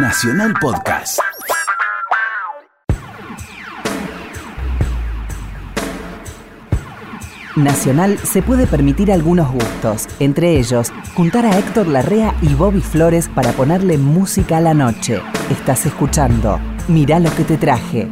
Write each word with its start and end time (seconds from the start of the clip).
Nacional 0.00 0.54
Podcast. 0.60 1.18
Nacional 7.56 8.16
se 8.18 8.42
puede 8.42 8.68
permitir 8.68 9.10
algunos 9.10 9.50
gustos, 9.50 10.08
entre 10.20 10.56
ellos 10.56 10.92
juntar 11.16 11.46
a 11.46 11.58
Héctor 11.58 11.88
Larrea 11.88 12.32
y 12.42 12.54
Bobby 12.54 12.80
Flores 12.80 13.28
para 13.28 13.50
ponerle 13.52 13.98
música 13.98 14.58
a 14.58 14.60
la 14.60 14.74
noche. 14.74 15.20
Estás 15.50 15.84
escuchando 15.86 16.60
Mirá 16.86 17.18
lo 17.18 17.34
que 17.34 17.42
te 17.42 17.56
traje. 17.56 18.08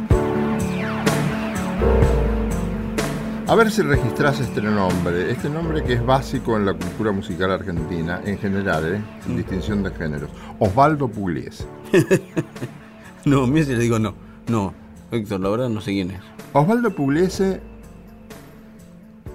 A 3.49 3.55
ver 3.55 3.71
si 3.71 3.81
registras 3.81 4.41
este 4.41 4.61
nombre, 4.61 5.31
este 5.31 5.49
nombre 5.49 5.81
que 5.81 5.93
es 5.93 6.05
básico 6.05 6.57
en 6.57 6.65
la 6.65 6.73
cultura 6.73 7.13
musical 7.13 7.49
argentina, 7.49 8.21
en 8.25 8.37
general, 8.37 8.95
¿eh? 8.95 9.01
sin 9.23 9.37
distinción 9.37 9.83
de 9.83 9.91
géneros. 9.91 10.29
Osvaldo 10.59 11.07
Pugliese. 11.07 11.65
no, 13.25 13.47
mira 13.47 13.65
si 13.65 13.73
le 13.73 13.79
digo 13.79 13.99
no. 13.99 14.15
No, 14.49 14.73
Héctor, 15.11 15.39
la 15.39 15.47
verdad 15.47 15.69
no 15.69 15.79
sé 15.79 15.91
quién 15.91 16.11
es. 16.11 16.21
Osvaldo 16.51 16.93
Pugliese 16.93 17.61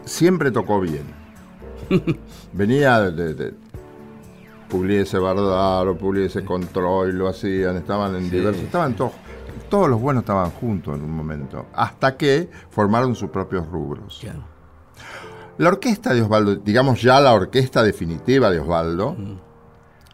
siempre 0.05 0.51
tocó 0.51 0.79
bien. 0.79 1.05
Venía 2.53 3.01
de, 3.11 3.33
de 3.33 3.55
Pugliese 4.69 5.19
Bardaro, 5.19 5.97
Pugliese 5.97 6.45
Control, 6.45 7.17
lo 7.17 7.29
hacían, 7.29 7.79
estaban 7.79 8.15
en 8.17 8.29
diversos, 8.29 8.63
estaban 8.63 8.95
todos, 8.95 9.13
todos 9.73 9.89
los 9.89 10.03
buenos 10.03 10.25
estaban 10.25 10.51
juntos 10.51 10.99
en 10.99 11.03
un 11.03 11.13
momento, 11.13 11.65
hasta 11.73 12.19
que 12.19 12.51
formaron 12.69 13.15
sus 13.15 13.31
propios 13.31 13.67
rubros. 13.67 14.21
La 15.57 15.71
orquesta 15.71 16.13
de 16.13 16.21
Osvaldo, 16.21 16.57
digamos 16.57 17.01
ya 17.01 17.19
la 17.23 17.33
orquesta 17.33 17.83
definitiva 17.83 18.51
de 18.51 18.61
Osvaldo, 18.61 19.17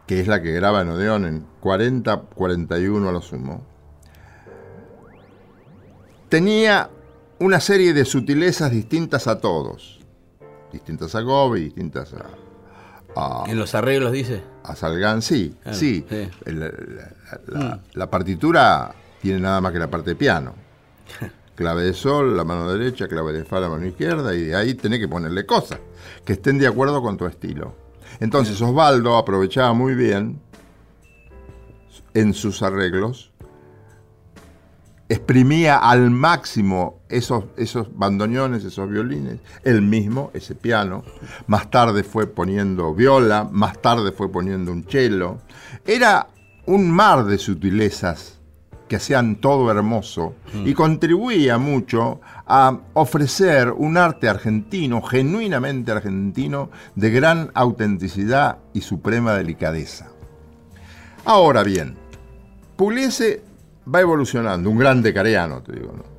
que 0.06 0.20
es 0.20 0.28
la 0.28 0.40
que 0.40 0.52
graba 0.52 0.82
en 0.82 0.90
Odeón 0.90 1.24
en 1.24 1.44
40, 1.58 2.20
41 2.36 3.08
a 3.08 3.10
lo 3.10 3.20
sumo, 3.20 3.66
tenía 6.28 6.88
una 7.40 7.59
serie 7.59 7.93
de 7.93 8.04
sutilezas 8.04 8.70
distintas 8.70 9.26
a 9.26 9.40
todos. 9.40 9.98
Distintas 10.72 11.16
a 11.16 11.22
Gobi, 11.22 11.65
distintas 11.65 12.15
a, 12.15 13.45
¿En 13.48 13.59
los 13.59 13.74
arreglos 13.74 14.12
dice? 14.12 14.40
A 14.62 14.76
Salgan, 14.76 15.20
sí, 15.20 15.56
sí. 15.72 16.06
Mm. 16.46 17.72
La, 17.95 18.09
partitura 18.09 18.95
tiene 19.21 19.41
nada 19.41 19.61
más 19.61 19.73
que 19.73 19.79
la 19.79 19.91
parte 19.91 20.11
de 20.11 20.16
piano. 20.16 20.55
Clave 21.55 21.83
de 21.83 21.93
sol, 21.93 22.37
la 22.37 22.45
mano 22.45 22.71
derecha, 22.71 23.09
clave 23.09 23.33
de 23.33 23.45
fa, 23.45 23.59
la 23.59 23.69
mano 23.69 23.85
izquierda, 23.85 24.33
y 24.33 24.45
de 24.45 24.55
ahí 24.55 24.74
tenés 24.74 25.01
que 25.01 25.09
ponerle 25.09 25.45
cosas 25.45 25.80
que 26.24 26.35
estén 26.35 26.57
de 26.57 26.69
acuerdo 26.69 27.02
con 27.02 27.16
tu 27.16 27.27
estilo. 27.27 27.74
Entonces 28.21 28.63
Osvaldo 28.63 29.16
aprovechaba 29.16 29.73
muy 29.73 29.95
bien 29.95 30.41
en 32.15 32.33
sus 32.33 32.63
arreglos 32.63 33.33
exprimía 35.09 35.79
al 35.79 36.11
máximo 36.11 37.01
esos, 37.09 37.45
esos 37.57 37.96
bandoneones, 37.96 38.65
esos 38.65 38.89
violines, 38.91 39.41
él 39.65 39.83
mismo, 39.83 40.30
ese 40.35 40.55
piano. 40.55 41.02
Más 41.46 41.71
tarde 41.71 42.05
fue 42.05 42.27
poniendo 42.27 42.95
viola, 42.95 43.49
más 43.51 43.80
tarde 43.80 44.13
fue 44.13 44.30
poniendo 44.30 44.71
un 44.71 44.85
cello. 44.85 45.39
Era 45.87 46.29
un 46.66 46.91
mar 46.91 47.24
de 47.24 47.39
sutilezas 47.39 48.37
que 48.88 48.96
hacían 48.96 49.36
todo 49.36 49.70
hermoso 49.70 50.34
y 50.64 50.74
contribuía 50.74 51.58
mucho 51.58 52.20
a 52.46 52.78
ofrecer 52.94 53.70
un 53.70 53.96
arte 53.96 54.28
argentino, 54.28 55.02
genuinamente 55.02 55.92
argentino, 55.92 56.70
de 56.94 57.10
gran 57.10 57.50
autenticidad 57.54 58.59
y 58.72 58.80
suprema 58.80 59.34
delicadeza. 59.34 60.09
Ahora 61.24 61.62
bien, 61.62 61.96
Pugliese 62.76 63.42
va 63.94 64.00
evolucionando, 64.00 64.70
un 64.70 64.78
gran 64.78 65.03
decariano, 65.03 65.62
te 65.62 65.72
digo, 65.72 65.92
¿no? 65.92 66.18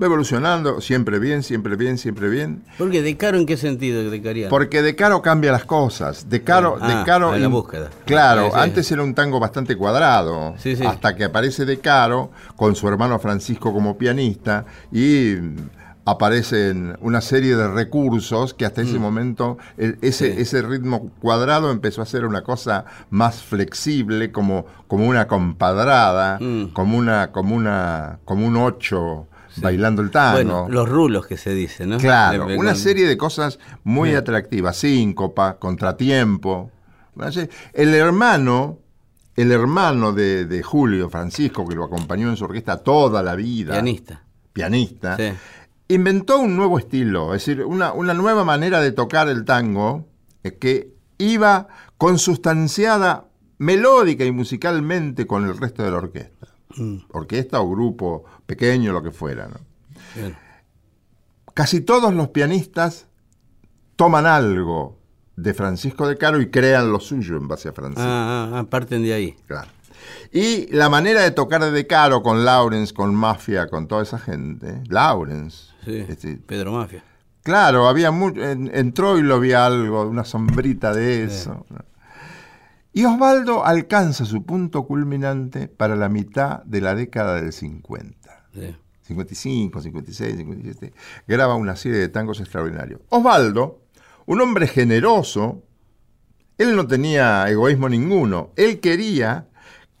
Va 0.00 0.06
evolucionando, 0.06 0.80
siempre 0.80 1.18
bien, 1.18 1.42
siempre 1.42 1.76
bien, 1.76 1.98
siempre 1.98 2.30
bien. 2.30 2.64
¿Por 2.78 2.90
qué? 2.90 3.02
¿De 3.02 3.18
caro 3.18 3.36
en 3.36 3.44
qué 3.44 3.58
sentido 3.58 4.10
decariano? 4.10 4.48
Porque 4.48 4.80
de 4.80 4.96
caro 4.96 5.20
cambia 5.20 5.52
las 5.52 5.66
cosas. 5.66 6.30
De 6.30 6.42
caro, 6.42 6.78
ah, 6.80 6.88
de 6.88 7.04
caro. 7.04 7.34
En 7.34 7.42
la 7.42 7.48
búsqueda. 7.48 7.90
Claro, 8.06 8.54
antes 8.54 8.90
era 8.90 9.02
un 9.02 9.14
tango 9.14 9.38
bastante 9.38 9.76
cuadrado. 9.76 10.54
Hasta 10.86 11.14
que 11.14 11.24
aparece 11.24 11.66
de 11.66 11.80
caro 11.80 12.30
con 12.56 12.74
su 12.76 12.88
hermano 12.88 13.18
Francisco 13.18 13.74
como 13.74 13.98
pianista 13.98 14.64
y 14.90 15.34
aparecen 16.06 16.96
una 17.02 17.20
serie 17.20 17.54
de 17.54 17.68
recursos 17.68 18.54
que 18.54 18.64
hasta 18.64 18.82
ese 18.82 18.98
mm. 18.98 19.02
momento 19.02 19.58
ese, 19.76 20.40
ese 20.40 20.62
ritmo 20.62 21.10
cuadrado 21.20 21.70
empezó 21.70 22.02
a 22.02 22.06
ser 22.06 22.24
una 22.24 22.42
cosa 22.42 22.84
más 23.10 23.42
flexible, 23.42 24.32
como, 24.32 24.64
como 24.88 25.06
una 25.06 25.28
compadrada, 25.28 26.38
mm. 26.40 26.68
como 26.72 26.96
una, 26.96 27.32
como 27.32 27.54
una, 27.54 28.18
como 28.24 28.46
un 28.46 28.56
ocho 28.56 29.28
bailando 29.60 30.02
el 30.02 30.10
tango. 30.10 30.36
Bueno, 30.36 30.66
los 30.68 30.88
rulos 30.88 31.26
que 31.26 31.36
se 31.36 31.54
dice, 31.54 31.86
¿no? 31.86 31.98
Claro, 31.98 32.46
una 32.56 32.74
serie 32.74 33.06
de 33.06 33.16
cosas 33.16 33.58
muy 33.84 34.14
atractivas, 34.14 34.76
síncopa, 34.76 35.58
contratiempo. 35.58 36.70
El 37.72 37.94
hermano, 37.94 38.78
el 39.36 39.52
hermano 39.52 40.12
de, 40.12 40.46
de, 40.46 40.62
Julio 40.62 41.10
Francisco, 41.10 41.66
que 41.66 41.74
lo 41.74 41.84
acompañó 41.84 42.30
en 42.30 42.36
su 42.36 42.44
orquesta 42.44 42.78
toda 42.78 43.22
la 43.22 43.34
vida. 43.34 43.72
Pianista. 43.72 44.22
Pianista 44.52 45.16
inventó 45.90 46.38
un 46.38 46.56
nuevo 46.56 46.78
estilo, 46.78 47.34
es 47.34 47.44
decir, 47.44 47.64
una, 47.64 47.92
nueva 48.14 48.44
manera 48.44 48.80
de 48.80 48.92
tocar 48.92 49.28
el 49.28 49.44
tango 49.44 50.06
eh, 50.44 50.56
que 50.56 50.94
iba 51.18 51.68
consustanciada 51.98 53.26
melódica 53.58 54.24
y 54.24 54.30
musicalmente 54.30 55.26
con 55.26 55.44
el 55.44 55.56
resto 55.58 55.82
de 55.82 55.90
la 55.90 55.96
orquesta. 55.96 56.46
Mm. 56.76 56.98
Orquesta 57.10 57.60
o 57.60 57.68
grupo 57.68 58.24
pequeño, 58.50 58.92
lo 58.92 59.00
que 59.00 59.12
fuera. 59.12 59.48
Casi 61.54 61.82
todos 61.82 62.12
los 62.12 62.30
pianistas 62.30 63.06
toman 63.94 64.26
algo 64.26 64.98
de 65.36 65.54
Francisco 65.54 66.08
de 66.08 66.18
Caro 66.18 66.40
y 66.40 66.50
crean 66.50 66.90
lo 66.90 66.98
suyo 66.98 67.36
en 67.36 67.46
base 67.46 67.68
a 67.68 67.72
Francisco. 67.72 68.02
Ah, 68.04 68.50
ah, 68.52 68.58
ah 68.58 68.64
parten 68.64 69.04
de 69.04 69.14
ahí. 69.14 69.36
Claro. 69.46 69.68
Y 70.32 70.66
la 70.74 70.88
manera 70.88 71.20
de 71.22 71.30
tocar 71.30 71.62
de 71.70 71.86
Caro 71.86 72.24
con 72.24 72.44
Lawrence, 72.44 72.92
con 72.92 73.14
Mafia, 73.14 73.68
con 73.68 73.86
toda 73.86 74.02
esa 74.02 74.18
gente, 74.18 74.82
Lawrence, 74.88 75.70
Sí, 75.84 76.04
este, 76.08 76.36
Pedro 76.38 76.72
Mafia. 76.72 77.04
Claro, 77.44 77.86
había 77.86 78.10
mucho, 78.10 78.42
entró 78.42 79.16
y 79.16 79.22
lo 79.22 79.38
vi 79.38 79.52
algo, 79.52 80.02
una 80.02 80.24
sombrita 80.24 80.92
de 80.92 81.22
eso. 81.22 81.64
Y 82.92 83.04
Osvaldo 83.04 83.64
alcanza 83.64 84.24
su 84.24 84.44
punto 84.44 84.86
culminante 84.86 85.68
para 85.68 85.94
la 85.94 86.08
mitad 86.08 86.64
de 86.64 86.80
la 86.80 86.96
década 86.96 87.36
del 87.36 87.52
50. 87.52 88.39
55, 89.02 89.80
56, 89.80 90.36
57. 90.36 90.92
Graba 91.26 91.54
una 91.54 91.76
serie 91.76 91.98
de 91.98 92.08
tangos 92.08 92.40
extraordinarios. 92.40 93.00
Osvaldo, 93.08 93.80
un 94.26 94.40
hombre 94.40 94.66
generoso, 94.66 95.62
él 96.58 96.76
no 96.76 96.86
tenía 96.86 97.48
egoísmo 97.48 97.88
ninguno. 97.88 98.52
Él 98.56 98.80
quería, 98.80 99.48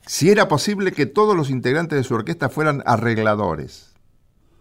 si 0.06 0.30
era 0.30 0.46
posible, 0.46 0.92
que 0.92 1.06
todos 1.06 1.36
los 1.36 1.50
integrantes 1.50 1.96
de 1.98 2.04
su 2.04 2.14
orquesta 2.14 2.48
fueran 2.48 2.82
arregladores 2.86 3.90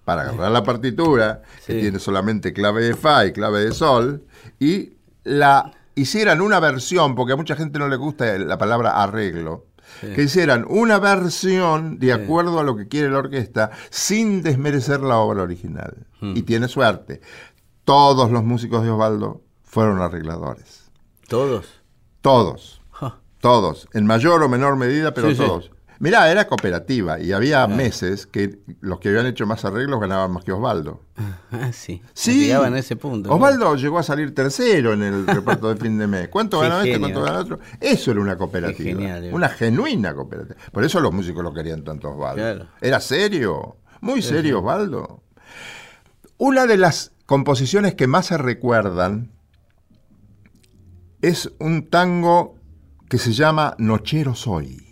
para 0.06 0.24
agarrar 0.24 0.52
la 0.52 0.64
partitura, 0.64 1.44
que 1.68 1.76
tiene 1.76 2.00
solamente 2.00 2.52
clave 2.52 2.84
de 2.84 2.96
fa 2.96 3.28
y 3.28 3.32
clave 3.32 3.64
de 3.64 3.72
sol, 3.74 4.26
y 4.60 4.94
la 5.24 5.72
hicieran 5.94 6.42
una 6.42 6.60
versión, 6.60 7.14
porque 7.14 7.34
a 7.34 7.36
mucha 7.36 7.56
gente 7.56 7.78
no 7.78 7.88
le 7.88 7.96
gusta 7.96 8.38
la 8.40 8.58
palabra 8.58 9.04
arreglo, 9.04 9.68
que 10.02 10.24
hicieran 10.24 10.66
una 10.68 11.00
versión 11.00 12.00
de 12.00 12.14
acuerdo 12.14 12.60
a 12.60 12.64
lo 12.64 12.76
que 12.76 12.88
quiere 12.88 13.10
la 13.10 13.20
orquesta, 13.20 13.72
sin 13.90 14.42
desmerecer 14.42 15.02
la 15.02 15.18
obra 15.18 15.44
original. 15.44 16.08
Hmm. 16.20 16.36
Y 16.36 16.44
tiene 16.44 16.68
suerte. 16.68 17.22
Todos 17.84 18.32
los 18.32 18.44
músicos 18.44 18.84
de 18.84 18.90
Osvaldo 18.90 19.42
fueron 19.64 20.02
arregladores. 20.02 20.92
¿Todos? 21.28 21.68
Todos. 22.22 22.80
Todos. 23.40 23.88
En 23.94 24.06
mayor 24.06 24.44
o 24.44 24.50
menor 24.50 24.76
medida, 24.76 25.14
pero 25.14 25.34
todos. 25.36 25.72
Mirá, 26.00 26.32
era 26.32 26.48
cooperativa 26.48 27.20
y 27.20 27.34
había 27.34 27.68
meses 27.68 28.26
que 28.26 28.60
los 28.80 29.02
que 29.02 29.10
habían 29.10 29.26
hecho 29.26 29.46
más 29.46 29.66
arreglos 29.66 30.00
ganaban 30.00 30.32
más 30.32 30.46
que 30.46 30.54
Osvaldo. 30.54 31.02
Ah, 31.52 31.72
sí. 31.74 32.02
Sí. 32.14 32.46
Llegaban 32.46 32.74
a 32.74 32.80
ese 32.80 32.96
punto. 32.96 33.34
Osvaldo 33.34 33.76
llegó 33.76 34.00
a 34.00 34.04
salir 34.04 34.34
tercero 34.34 34.94
en 34.94 35.04
el 35.04 35.28
reparto 35.28 35.68
de 35.68 35.76
fin 35.76 35.98
de 35.98 36.08
mes. 36.08 36.30
¿Cuánto 36.30 36.62
ganó 36.62 36.80
este? 36.80 36.98
¿Cuánto 37.00 37.22
ganó 37.22 37.40
otro? 37.40 37.60
Eso 37.82 38.12
era 38.12 38.22
una 38.22 38.38
cooperativa. 38.38 38.92
Genial, 38.92 39.26
eh. 39.26 39.34
una 39.34 39.50
genuina 39.50 40.14
cooperativa. 40.14 40.58
Por 40.72 40.86
eso 40.86 41.02
los 41.02 41.12
músicos 41.12 41.44
lo 41.44 41.54
querían 41.54 41.84
tanto 41.84 42.12
Osvaldo. 42.12 42.68
Era 42.80 43.02
serio. 43.02 43.76
Muy 44.00 44.22
serio 44.22 44.60
Osvaldo. 44.60 45.22
Una 46.38 46.66
de 46.66 46.78
las 46.78 47.12
composiciones 47.26 47.96
que 47.96 48.08
más 48.08 48.28
se 48.28 48.38
recuerdan 48.38 49.34
es 51.22 51.52
un 51.60 51.90
tango 51.90 52.56
que 53.10 53.18
se 53.18 53.34
llama 53.34 53.76
Nochero 53.78 54.34
Soy 54.34 54.89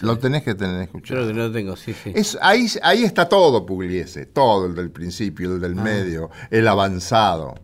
lo 0.00 0.18
tenés 0.18 0.42
que 0.42 0.54
tener 0.54 0.82
escuchado. 0.82 1.22
Creo 1.22 1.32
que 1.32 1.38
lo 1.38 1.52
tengo, 1.52 1.76
sí, 1.76 1.92
sí. 1.92 2.12
Es, 2.14 2.38
ahí, 2.40 2.66
ahí 2.82 3.04
está 3.04 3.28
todo 3.28 3.64
Pugliese, 3.66 4.26
todo, 4.26 4.66
el 4.66 4.74
del 4.74 4.90
principio, 4.90 5.54
el 5.54 5.60
del 5.60 5.78
ah. 5.78 5.82
medio, 5.82 6.30
el 6.50 6.66
avanzado. 6.68 7.54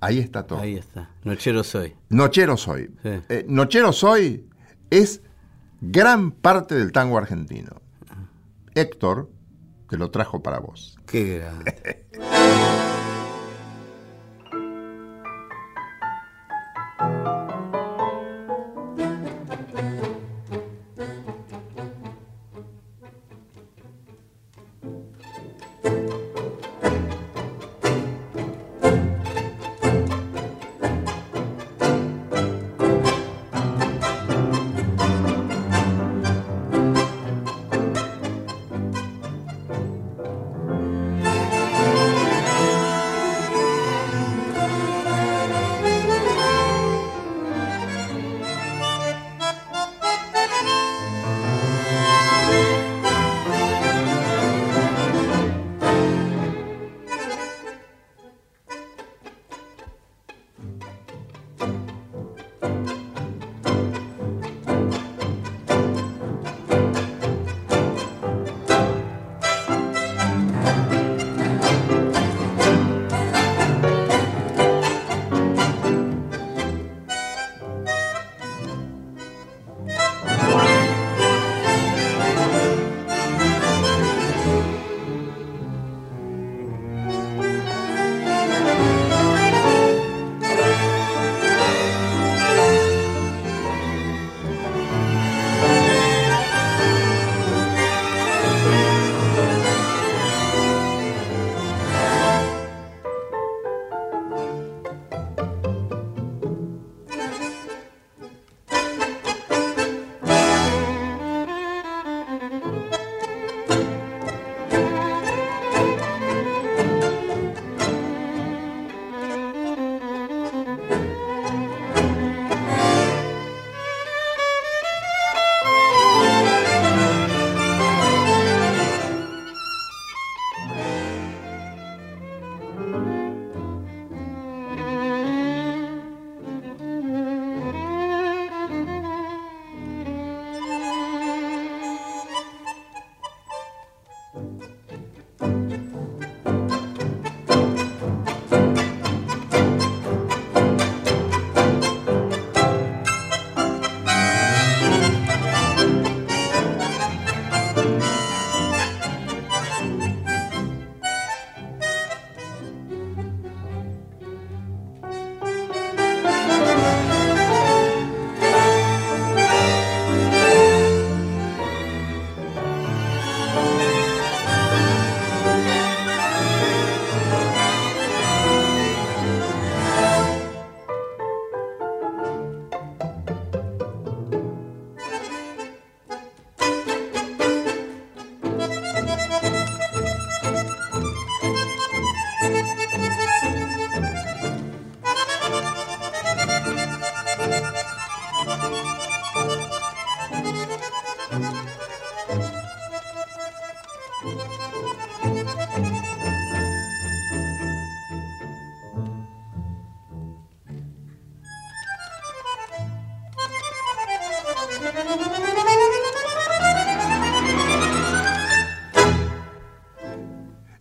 Ahí 0.00 0.18
está 0.18 0.46
todo. 0.46 0.60
Ahí 0.60 0.76
está. 0.76 1.10
Nochero 1.24 1.64
soy. 1.64 1.94
Nochero 2.10 2.56
soy. 2.56 2.90
Eh, 3.04 3.44
Nochero 3.48 3.92
soy 3.92 4.46
es 4.90 5.22
gran 5.80 6.32
parte 6.32 6.74
del 6.74 6.92
tango 6.92 7.18
argentino. 7.18 7.80
Héctor 8.74 9.30
te 9.88 9.96
lo 9.96 10.10
trajo 10.10 10.42
para 10.42 10.58
vos. 10.58 10.98
Qué 11.06 11.38
grande. 11.38 12.06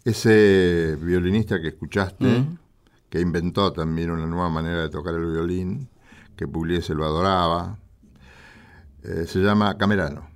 Ese 0.06 0.96
violinista 1.02 1.60
que 1.60 1.70
escuchaste, 1.70 2.46
que 3.10 3.20
inventó 3.20 3.74
también 3.74 4.12
una 4.12 4.28
nueva 4.28 4.50
manera 4.50 4.84
de 4.84 4.90
tocar 4.90 5.16
el 5.16 5.26
violín, 5.26 5.90
que 6.36 6.48
Pugliese 6.48 6.94
lo 6.94 7.06
adoraba, 7.06 7.80
eh, 9.04 9.26
se 9.28 9.40
llama 9.40 9.78
Camerano. 9.78 10.30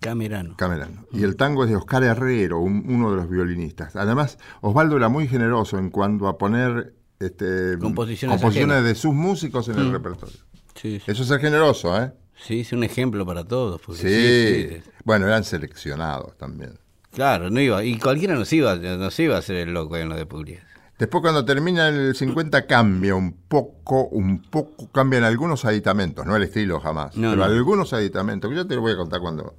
Camerano. 0.00 0.54
Camerano. 0.56 1.06
Y 1.12 1.22
el 1.22 1.36
tango 1.36 1.64
es 1.64 1.70
de 1.70 1.76
Oscar 1.76 2.02
Herrero, 2.02 2.58
un- 2.60 2.84
uno 2.88 3.10
de 3.10 3.16
los 3.16 3.28
violinistas. 3.28 3.94
Además, 3.96 4.38
Osvaldo 4.62 4.96
era 4.96 5.08
muy 5.10 5.28
generoso 5.28 5.78
en 5.78 5.90
cuanto 5.90 6.26
a 6.26 6.36
poner 6.38 6.94
este, 7.20 7.78
Composiciones 7.78 8.84
de 8.84 8.94
sus 8.94 9.14
músicos 9.14 9.68
en 9.68 9.78
el 9.78 9.92
repertorio. 9.92 10.36
Sí, 10.74 10.98
sí. 10.98 11.10
Eso 11.10 11.22
es 11.22 11.28
ser 11.28 11.40
generoso, 11.40 11.98
¿eh? 12.02 12.12
Sí, 12.36 12.60
es 12.60 12.72
un 12.72 12.84
ejemplo 12.84 13.24
para 13.24 13.44
todos. 13.44 13.80
sí, 13.96 14.08
sí. 14.08 14.82
Bueno, 15.04 15.26
eran 15.26 15.44
seleccionados 15.44 16.36
también. 16.36 16.78
Claro, 17.14 17.48
no 17.50 17.60
iba. 17.60 17.84
Y 17.84 17.98
cualquiera 17.98 18.34
nos 18.34 18.52
iba, 18.52 18.74
nos 18.76 19.18
iba 19.20 19.36
a 19.36 19.38
hacer 19.38 19.56
el 19.56 19.72
loco 19.74 19.96
en 19.96 20.08
lo 20.08 20.16
de 20.16 20.26
Pugliese. 20.26 20.62
Después 20.98 21.22
cuando 21.22 21.44
termina 21.44 21.88
el 21.88 22.14
50 22.14 22.66
cambia 22.66 23.14
un 23.16 23.32
poco, 23.48 24.06
un 24.08 24.42
poco, 24.42 24.88
cambian 24.92 25.24
algunos 25.24 25.64
aditamentos, 25.64 26.24
no 26.24 26.36
el 26.36 26.44
estilo 26.44 26.78
jamás, 26.80 27.16
No, 27.16 27.30
pero 27.30 27.36
no. 27.48 27.52
algunos 27.52 27.92
aditamentos, 27.92 28.48
que 28.48 28.56
yo 28.56 28.66
te 28.66 28.76
lo 28.76 28.80
voy 28.80 28.92
a 28.92 28.96
contar 28.96 29.20
cuando... 29.20 29.54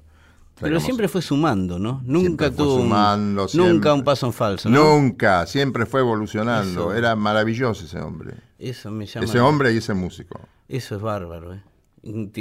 Pero 0.62 0.80
siempre 0.80 1.10
fue 1.10 1.22
sumando, 1.22 1.78
¿no? 1.78 2.02
Nunca 2.06 2.50
tuvo. 2.50 2.76
un- 2.76 2.82
sumando, 2.84 3.48
nunca 3.56 3.94
un 3.94 4.06
paso 4.06 4.28
en 4.28 4.32
falso, 4.34 4.70
¿no? 4.70 4.80
Nunca, 4.98 5.46
siempre 5.48 5.86
fue 5.86 6.00
evolucionando, 6.00 6.92
Eso. 6.92 6.94
era 6.96 7.14
maravilloso 7.18 7.84
ese 7.84 8.00
hombre. 8.00 8.36
Eso 8.58 8.90
me 8.90 9.06
llama. 9.06 9.26
Ese 9.26 9.42
hombre 9.42 9.74
y 9.74 9.78
ese 9.78 9.94
músico. 9.94 10.40
Eso 10.70 10.96
es 10.96 11.02
bárbaro, 11.02 11.54
¿eh? 11.54 11.62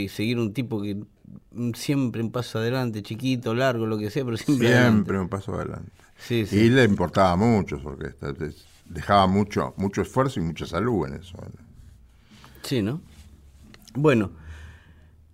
Seguir 0.09 0.39
un 0.39 0.53
tipo 0.53 0.81
que 0.81 1.03
siempre 1.75 2.23
un 2.23 2.31
paso 2.31 2.59
adelante, 2.59 3.03
chiquito, 3.03 3.55
largo, 3.55 3.87
lo 3.87 3.99
que 3.99 4.11
sea, 4.11 4.25
pero 4.25 4.37
siempre. 4.37 4.69
Siempre 4.69 4.79
adelante. 4.79 5.19
un 5.19 5.29
paso 5.29 5.55
adelante. 5.55 5.93
Sí, 6.17 6.47
sí. 6.47 6.57
Y 6.57 6.71
le 6.71 6.85
importaba 6.85 7.37
mucho 7.37 7.79
su 7.79 7.89
orquesta, 7.89 8.33
dejaba 8.87 9.27
mucho, 9.27 9.75
mucho 9.77 10.03
esfuerzo 10.03 10.41
y 10.41 10.43
mucha 10.43 10.67
salud 10.67 11.07
en 11.07 11.15
eso. 11.15 11.37
Sí, 12.63 12.83
¿no? 12.83 13.01
Bueno, 13.95 14.33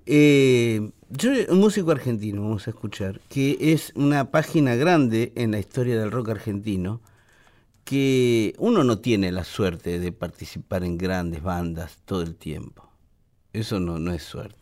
eh, 0.06 0.90
yo, 1.08 1.30
un 1.48 1.58
músico 1.60 1.90
argentino, 1.90 2.42
vamos 2.42 2.66
a 2.66 2.70
escuchar, 2.70 3.20
que 3.28 3.56
es 3.72 3.92
una 3.94 4.30
página 4.30 4.74
grande 4.74 5.32
en 5.36 5.52
la 5.52 5.58
historia 5.58 5.98
del 5.98 6.10
rock 6.10 6.30
argentino, 6.30 7.00
que 7.84 8.54
uno 8.58 8.84
no 8.84 8.98
tiene 8.98 9.32
la 9.32 9.44
suerte 9.44 9.98
de 9.98 10.12
participar 10.12 10.84
en 10.84 10.98
grandes 10.98 11.42
bandas 11.42 11.98
todo 12.04 12.22
el 12.22 12.36
tiempo. 12.36 12.88
Eso 13.52 13.80
no, 13.80 13.98
no 13.98 14.12
es 14.12 14.22
suerte. 14.22 14.59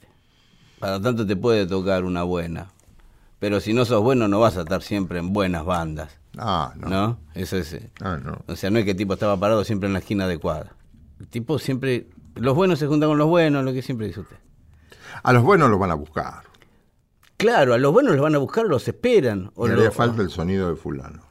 Para 0.80 1.00
tanto 1.00 1.26
te 1.26 1.37
puede 1.37 1.66
tocar 1.66 2.04
una 2.04 2.23
buena. 2.23 2.68
Pero 3.38 3.61
si 3.61 3.73
no 3.73 3.85
sos 3.85 4.02
bueno, 4.02 4.26
no 4.28 4.40
vas 4.40 4.56
a 4.56 4.62
estar 4.62 4.82
siempre 4.82 5.18
en 5.18 5.32
buenas 5.32 5.64
bandas. 5.64 6.18
Ah, 6.37 6.73
no. 6.76 6.88
¿No? 6.88 7.18
Eso 7.35 7.56
es. 7.56 7.76
Ah, 8.00 8.18
no. 8.23 8.38
O 8.47 8.56
sea, 8.56 8.70
no 8.70 8.78
es 8.78 8.85
que 8.85 8.92
el 8.92 8.97
tipo 8.97 9.14
estaba 9.14 9.37
parado 9.38 9.64
siempre 9.64 9.87
en 9.87 9.92
la 9.92 9.99
esquina 10.00 10.25
adecuada. 10.25 10.75
El 11.20 11.28
tipo 11.28 11.58
siempre. 11.58 12.08
Los 12.35 12.54
buenos 12.54 12.78
se 12.78 12.87
juntan 12.87 13.08
con 13.08 13.18
los 13.18 13.28
buenos, 13.28 13.64
lo 13.64 13.73
que 13.73 13.82
siempre 13.82 14.06
dice 14.06 14.20
usted. 14.20 14.37
A 15.23 15.32
los 15.32 15.42
buenos 15.42 15.70
los 15.70 15.78
van 15.78 15.90
a 15.90 15.94
buscar. 15.94 16.42
Claro, 17.37 17.75
a 17.75 17.78
los 17.78 17.92
buenos 17.92 18.12
los 18.14 18.23
van 18.23 18.35
a 18.35 18.38
buscar, 18.38 18.66
los 18.66 18.87
esperan. 18.88 19.50
O 19.54 19.66
Le 19.66 19.75
lo- 19.75 19.80
haría 19.80 19.90
falta 19.92 20.23
el 20.23 20.30
sonido 20.30 20.68
de 20.68 20.76
fulano. 20.76 21.23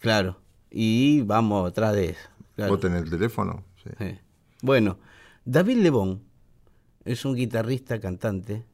Claro. 0.00 0.38
Y 0.70 1.22
vamos 1.22 1.68
atrás 1.68 1.92
de 1.94 2.10
eso. 2.10 2.28
claro. 2.54 2.72
¿Vos 2.72 2.80
tenés 2.80 3.02
el 3.02 3.10
teléfono? 3.10 3.64
Sí. 3.82 3.90
Sí. 3.98 4.18
Bueno, 4.62 4.98
David 5.44 5.78
Lebón 5.78 6.22
es 7.06 7.24
un 7.24 7.34
guitarrista 7.34 7.98
cantante 8.00 8.64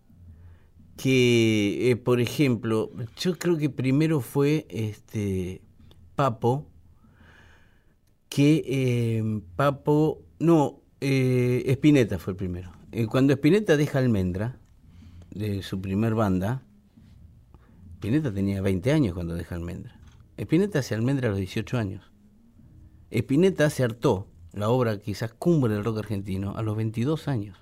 que, 0.97 1.91
eh, 1.91 1.97
por 1.97 2.21
ejemplo, 2.21 2.91
yo 3.17 3.39
creo 3.39 3.57
que 3.57 3.71
primero 3.71 4.21
fue 4.21 4.67
este 4.69 5.63
Papo, 6.17 6.67
que 8.29 8.65
eh, 8.67 9.43
Papo, 9.57 10.23
no, 10.39 10.81
eh, 11.01 11.65
Spinetta 11.67 12.19
fue 12.19 12.33
el 12.33 12.37
primero. 12.37 12.73
Eh, 12.93 13.07
cuando 13.07 13.33
Spinetta 13.33 13.77
deja 13.77 13.99
Almendra, 13.99 14.59
de 15.31 15.63
su 15.63 15.81
primer 15.81 16.15
banda, 16.15 16.63
Spinetta 17.95 18.33
tenía 18.33 18.61
20 18.61 18.93
años 18.93 19.15
cuando 19.15 19.35
deja 19.35 19.55
Almendra. 19.55 19.99
Spinetta 20.37 20.81
hace 20.81 20.95
Almendra 20.95 21.29
a 21.29 21.31
los 21.31 21.39
18 21.39 21.79
años. 21.79 22.11
Spinetta 23.11 23.69
se 23.71 23.85
hartó, 23.85 24.29
la 24.53 24.69
obra 24.69 24.99
quizás 24.99 25.33
cumbre 25.35 25.75
del 25.75 25.85
rock 25.85 25.99
argentino, 25.99 26.57
a 26.57 26.63
los 26.63 26.77
22 26.77 27.29
años. 27.29 27.62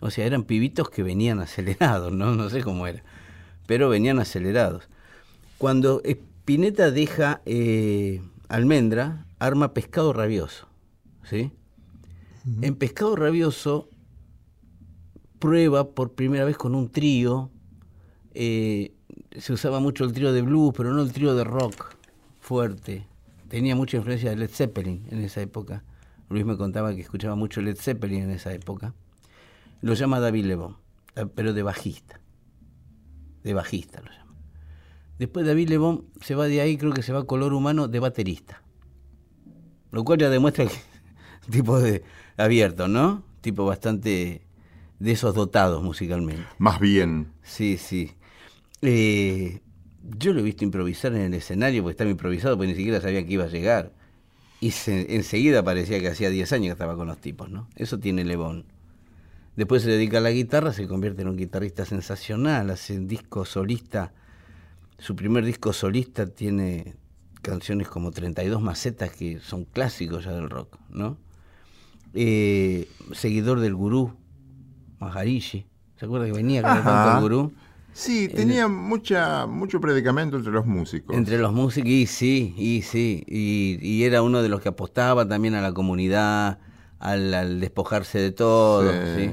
O 0.00 0.10
sea, 0.10 0.26
eran 0.26 0.44
pibitos 0.44 0.90
que 0.90 1.02
venían 1.02 1.40
acelerados, 1.40 2.12
¿no? 2.12 2.34
No 2.34 2.48
sé 2.50 2.62
cómo 2.62 2.86
era, 2.86 3.02
pero 3.66 3.88
venían 3.88 4.18
acelerados. 4.18 4.88
Cuando 5.58 6.00
Spinetta 6.04 6.90
deja 6.90 7.42
eh, 7.44 8.22
Almendra, 8.48 9.26
arma 9.38 9.74
Pescado 9.74 10.12
Rabioso, 10.12 10.66
¿sí? 11.22 11.52
En 12.62 12.74
Pescado 12.74 13.14
Rabioso 13.16 13.88
prueba 15.38 15.90
por 15.90 16.12
primera 16.12 16.44
vez 16.44 16.56
con 16.56 16.74
un 16.74 16.90
trío. 16.90 17.50
eh, 18.32 18.92
se 19.38 19.52
usaba 19.52 19.80
mucho 19.80 20.04
el 20.04 20.12
trío 20.12 20.32
de 20.32 20.42
blues, 20.42 20.74
pero 20.76 20.92
no 20.92 21.02
el 21.02 21.12
trío 21.12 21.34
de 21.34 21.44
rock 21.44 21.94
fuerte. 22.40 23.06
Tenía 23.48 23.76
mucha 23.76 23.96
influencia 23.96 24.30
de 24.30 24.36
Led 24.36 24.50
Zeppelin 24.50 25.06
en 25.10 25.20
esa 25.22 25.40
época. 25.40 25.84
Luis 26.28 26.44
me 26.44 26.56
contaba 26.56 26.94
que 26.94 27.00
escuchaba 27.00 27.34
mucho 27.36 27.60
Led 27.60 27.76
Zeppelin 27.76 28.22
en 28.24 28.30
esa 28.30 28.52
época. 28.52 28.94
Lo 29.80 29.94
llama 29.94 30.20
David 30.20 30.44
Lebón, 30.46 30.76
eh, 31.16 31.26
pero 31.34 31.52
de 31.52 31.62
bajista. 31.62 32.20
De 33.42 33.54
bajista 33.54 34.00
lo 34.00 34.10
llama. 34.10 34.34
Después 35.18 35.46
David 35.46 35.68
Lebón 35.70 36.06
se 36.20 36.34
va 36.34 36.46
de 36.46 36.60
ahí, 36.60 36.76
creo 36.76 36.92
que 36.92 37.02
se 37.02 37.12
va 37.12 37.20
a 37.20 37.24
color 37.24 37.52
humano 37.54 37.88
de 37.88 37.98
baterista. 38.00 38.62
Lo 39.92 40.04
cual 40.04 40.18
ya 40.18 40.30
demuestra 40.30 40.66
que 40.66 40.74
tipo 41.50 41.78
de 41.80 42.02
abierto, 42.36 42.88
¿no? 42.88 43.22
Tipo 43.40 43.64
bastante 43.64 44.42
de 44.98 45.12
esos 45.12 45.34
dotados 45.34 45.82
musicalmente. 45.82 46.44
Más 46.58 46.78
bien. 46.78 47.32
Sí, 47.42 47.76
sí. 47.78 48.12
Eh, 48.82 49.60
yo 50.18 50.32
lo 50.32 50.40
he 50.40 50.42
visto 50.42 50.64
improvisar 50.64 51.12
en 51.14 51.22
el 51.22 51.34
escenario, 51.34 51.82
porque 51.82 51.92
estaba 51.92 52.10
improvisado, 52.10 52.56
porque 52.56 52.68
ni 52.72 52.76
siquiera 52.76 53.00
sabía 53.00 53.24
que 53.24 53.32
iba 53.32 53.44
a 53.44 53.48
llegar. 53.48 53.92
Y 54.60 54.72
se- 54.72 55.14
enseguida 55.16 55.62
parecía 55.62 56.00
que 56.00 56.08
hacía 56.08 56.28
10 56.30 56.52
años 56.52 56.66
que 56.66 56.72
estaba 56.72 56.96
con 56.96 57.06
los 57.08 57.18
tipos, 57.18 57.50
¿no? 57.50 57.68
Eso 57.76 57.98
tiene 57.98 58.24
Lebón. 58.24 58.66
Después 59.60 59.82
se 59.82 59.90
dedica 59.90 60.16
a 60.16 60.20
la 60.22 60.30
guitarra, 60.30 60.72
se 60.72 60.88
convierte 60.88 61.20
en 61.20 61.28
un 61.28 61.36
guitarrista 61.36 61.84
sensacional, 61.84 62.70
hace 62.70 62.96
un 62.96 63.06
disco 63.06 63.44
solista. 63.44 64.14
Su 64.96 65.14
primer 65.14 65.44
disco 65.44 65.74
solista 65.74 66.26
tiene 66.26 66.96
canciones 67.42 67.86
como 67.86 68.10
32 68.10 68.62
macetas 68.62 69.10
que 69.10 69.38
son 69.38 69.66
clásicos 69.66 70.24
ya 70.24 70.32
del 70.32 70.48
rock, 70.48 70.78
¿no? 70.88 71.18
Eh, 72.14 72.88
seguidor 73.12 73.60
del 73.60 73.74
gurú, 73.74 74.16
Maharishi. 74.98 75.66
¿Se 75.98 76.06
acuerda 76.06 76.24
que 76.24 76.32
venía 76.32 76.62
con 76.62 76.70
el 76.72 76.78
Ajá. 76.78 77.12
del 77.12 77.22
gurú? 77.22 77.52
Sí, 77.92 78.28
tenía 78.28 78.66
mucha, 78.66 79.44
mucho 79.44 79.78
predicamento 79.78 80.38
entre 80.38 80.52
los 80.52 80.64
músicos. 80.64 81.14
Entre 81.14 81.36
los 81.36 81.52
músicos, 81.52 81.90
y 81.90 82.06
sí, 82.06 82.54
y 82.56 82.80
sí. 82.80 83.24
Y, 83.26 83.78
y 83.82 84.04
era 84.04 84.22
uno 84.22 84.40
de 84.40 84.48
los 84.48 84.62
que 84.62 84.70
apostaba 84.70 85.28
también 85.28 85.52
a 85.54 85.60
la 85.60 85.74
comunidad, 85.74 86.60
al, 87.00 87.34
al 87.34 87.60
despojarse 87.60 88.20
de 88.20 88.30
todo. 88.30 88.92
Sí, 88.92 88.98
¿sí? 89.16 89.30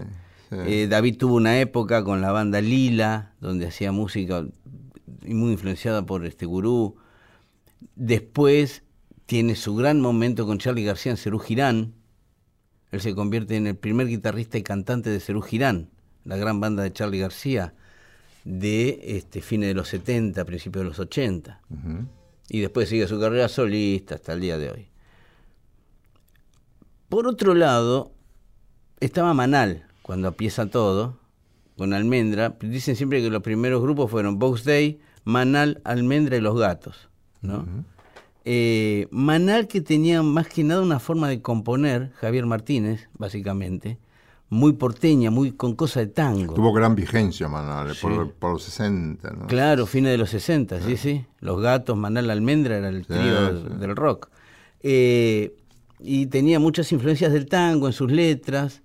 sí. 0.50 0.56
Eh, 0.66 0.88
David 0.90 1.18
tuvo 1.18 1.36
una 1.36 1.60
época 1.60 2.04
con 2.04 2.22
la 2.22 2.32
banda 2.32 2.62
Lila, 2.62 3.34
donde 3.40 3.68
hacía 3.68 3.92
música 3.92 4.46
muy 5.26 5.52
influenciada 5.52 6.06
por 6.06 6.26
este 6.26 6.46
gurú. 6.46 6.96
Después 7.96 8.84
tiene 9.26 9.56
su 9.56 9.76
gran 9.76 10.02
momento 10.02 10.48
con 10.48 10.58
Charlie 10.58 10.86
García 10.86 11.12
en 11.12 11.18
Cerú 11.18 11.40
Girán. 11.40 11.94
Él 12.92 13.02
se 13.02 13.14
convierte 13.14 13.58
en 13.58 13.68
el 13.68 13.76
primer 13.76 14.08
guitarrista 14.08 14.58
y 14.58 14.64
cantante 14.64 15.10
de 15.10 15.20
Cerú 15.20 15.42
Girán, 15.42 15.90
la 16.24 16.38
gran 16.38 16.62
banda 16.62 16.84
de 16.84 16.94
Charlie 16.94 17.20
García, 17.20 17.74
de 18.46 19.02
este, 19.04 19.42
fines 19.42 19.68
de 19.68 19.74
los 19.74 19.90
70, 19.90 20.46
principios 20.46 20.84
de 20.84 20.90
los 20.90 21.00
80. 21.00 21.62
Ujú. 21.70 22.08
Y 22.48 22.62
después 22.62 22.88
sigue 22.88 23.06
su 23.08 23.20
carrera 23.20 23.50
solista 23.50 24.16
hasta 24.16 24.32
el 24.32 24.40
día 24.40 24.58
de 24.58 24.72
hoy. 24.72 24.88
Por 27.10 27.28
otro 27.28 27.54
lado, 27.54 28.12
estaba 29.00 29.34
Manal, 29.34 29.86
cuando 30.02 30.28
empieza 30.30 30.70
todo, 30.70 31.18
con 31.78 31.94
Almendra. 31.94 32.56
Dicen 32.60 32.96
siempre 32.96 33.22
que 33.22 33.30
los 33.30 33.42
primeros 33.44 33.82
grupos 33.82 34.10
fueron 34.12 34.40
Box 34.40 34.64
Day, 34.64 35.00
Manal, 35.24 35.82
Almendra 35.86 36.38
y 36.38 36.42
Los 36.42 36.58
Gatos. 36.60 37.10
¿no? 37.42 37.66
Eh, 38.46 39.08
Manal 39.12 39.68
que 39.68 39.82
tenía 39.82 40.22
más 40.24 40.48
que 40.48 40.64
nada 40.64 40.82
una 40.82 41.00
forma 41.00 41.30
de 41.30 41.42
componer, 41.42 42.12
Javier 42.16 42.46
Martínez, 42.46 43.08
básicamente, 43.18 44.00
muy 44.50 44.74
porteña, 44.74 45.30
muy 45.32 45.52
con 45.52 45.76
cosa 45.76 46.00
de 46.00 46.08
tango. 46.08 46.54
Tuvo 46.56 46.74
gran 46.74 46.96
vigencia, 46.96 47.48
Manuel, 47.48 47.94
Sí. 47.94 48.02
por, 48.02 48.32
por 48.34 48.54
los 48.54 48.64
60, 48.64 49.32
¿no? 49.32 49.48
Claro, 49.48 49.86
fines 49.86 50.12
de 50.12 50.18
los 50.18 50.30
60, 50.30 50.82
sí, 50.82 50.98
sí. 50.98 51.26
Los 51.42 51.62
gatos, 51.62 51.98
Manal 51.98 52.30
Almendra 52.30 52.78
era 52.78 52.90
el 52.90 53.02
Sí, 53.06 53.14
trío 53.14 53.52
del 53.54 53.96
rock. 53.96 54.30
Eh, 54.82 55.54
y 56.00 56.28
tenía 56.28 56.60
muchas 56.60 56.92
influencias 56.92 57.34
del 57.34 57.48
tango 57.48 57.88
en 57.88 57.94
sus 57.94 58.12
letras 58.12 58.84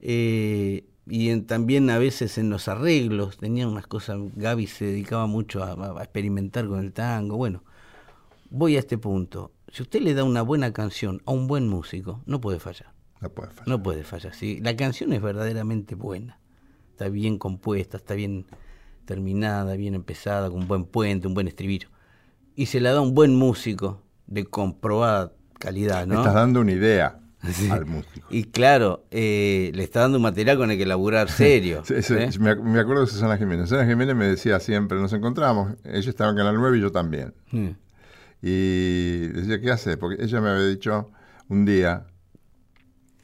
eh, 0.00 0.84
y 1.06 1.28
en- 1.30 1.46
también 1.46 1.90
a 1.90 1.98
veces 1.98 2.38
en 2.38 2.50
los 2.50 2.68
arreglos. 2.68 3.38
Tenía 3.38 3.68
unas 3.68 3.86
cosas, 3.86 4.18
Gaby 4.36 4.66
se 4.66 4.86
dedicaba 4.86 5.26
mucho 5.26 5.62
a, 5.62 5.72
a 5.98 6.02
experimentar 6.02 6.66
con 6.66 6.80
el 6.80 6.92
tango. 6.92 7.36
Bueno, 7.36 7.62
voy 8.50 8.76
a 8.76 8.78
este 8.78 8.98
punto. 8.98 9.52
Si 9.72 9.82
usted 9.82 10.00
le 10.00 10.14
da 10.14 10.24
una 10.24 10.42
buena 10.42 10.72
canción 10.72 11.20
a 11.26 11.32
un 11.32 11.46
buen 11.46 11.68
músico, 11.68 12.22
no 12.26 12.40
puede 12.40 12.60
fallar. 12.60 12.92
No 13.20 13.30
puede 13.30 13.50
fallar. 13.50 13.68
No 13.68 13.82
puede 13.82 14.04
fallar. 14.04 14.34
Si 14.34 14.60
la 14.60 14.76
canción 14.76 15.12
es 15.12 15.20
verdaderamente 15.22 15.94
buena, 15.94 16.38
está 16.90 17.08
bien 17.08 17.38
compuesta, 17.38 17.96
está 17.96 18.14
bien 18.14 18.46
terminada, 19.04 19.76
bien 19.76 19.94
empezada, 19.94 20.48
con 20.50 20.60
un 20.60 20.68
buen 20.68 20.84
puente, 20.84 21.26
un 21.26 21.34
buen 21.34 21.48
estribillo, 21.48 21.88
y 22.56 22.66
se 22.66 22.80
la 22.80 22.92
da 22.92 23.00
un 23.00 23.14
buen 23.14 23.34
músico 23.36 24.00
de 24.26 24.44
comprobada 24.44 25.32
calidad, 25.58 26.06
¿no? 26.06 26.18
Estás 26.20 26.34
dando 26.34 26.60
una 26.60 26.72
idea 26.72 27.18
Sí. 27.52 27.68
al 27.70 27.84
músico. 27.86 28.26
Y 28.30 28.44
claro, 28.44 29.04
eh, 29.10 29.70
le 29.74 29.82
está 29.84 30.00
dando 30.00 30.16
un 30.18 30.22
material 30.22 30.56
con 30.56 30.70
el 30.70 30.78
que 30.78 30.86
laburar 30.86 31.28
serio. 31.30 31.82
Sí, 31.84 32.00
sí, 32.02 32.14
¿eh? 32.14 32.30
me, 32.40 32.52
ac- 32.52 32.62
me 32.62 32.80
acuerdo 32.80 33.02
de 33.02 33.08
Susana 33.08 33.36
Jiménez. 33.36 33.68
Susana 33.68 33.86
Jiménez 33.88 34.16
me 34.16 34.26
decía 34.26 34.58
siempre, 34.60 34.98
nos 34.98 35.12
encontramos, 35.12 35.74
ella 35.84 36.08
estaba 36.10 36.30
en 36.30 36.36
Canal 36.36 36.56
9 36.56 36.78
y 36.78 36.80
yo 36.80 36.90
también. 36.92 37.34
Mm. 37.50 37.68
Y 38.42 39.18
decía, 39.28 39.60
¿qué 39.60 39.70
hace? 39.70 39.96
Porque 39.96 40.22
ella 40.22 40.40
me 40.40 40.50
había 40.50 40.66
dicho 40.66 41.10
un 41.48 41.64
día, 41.64 42.06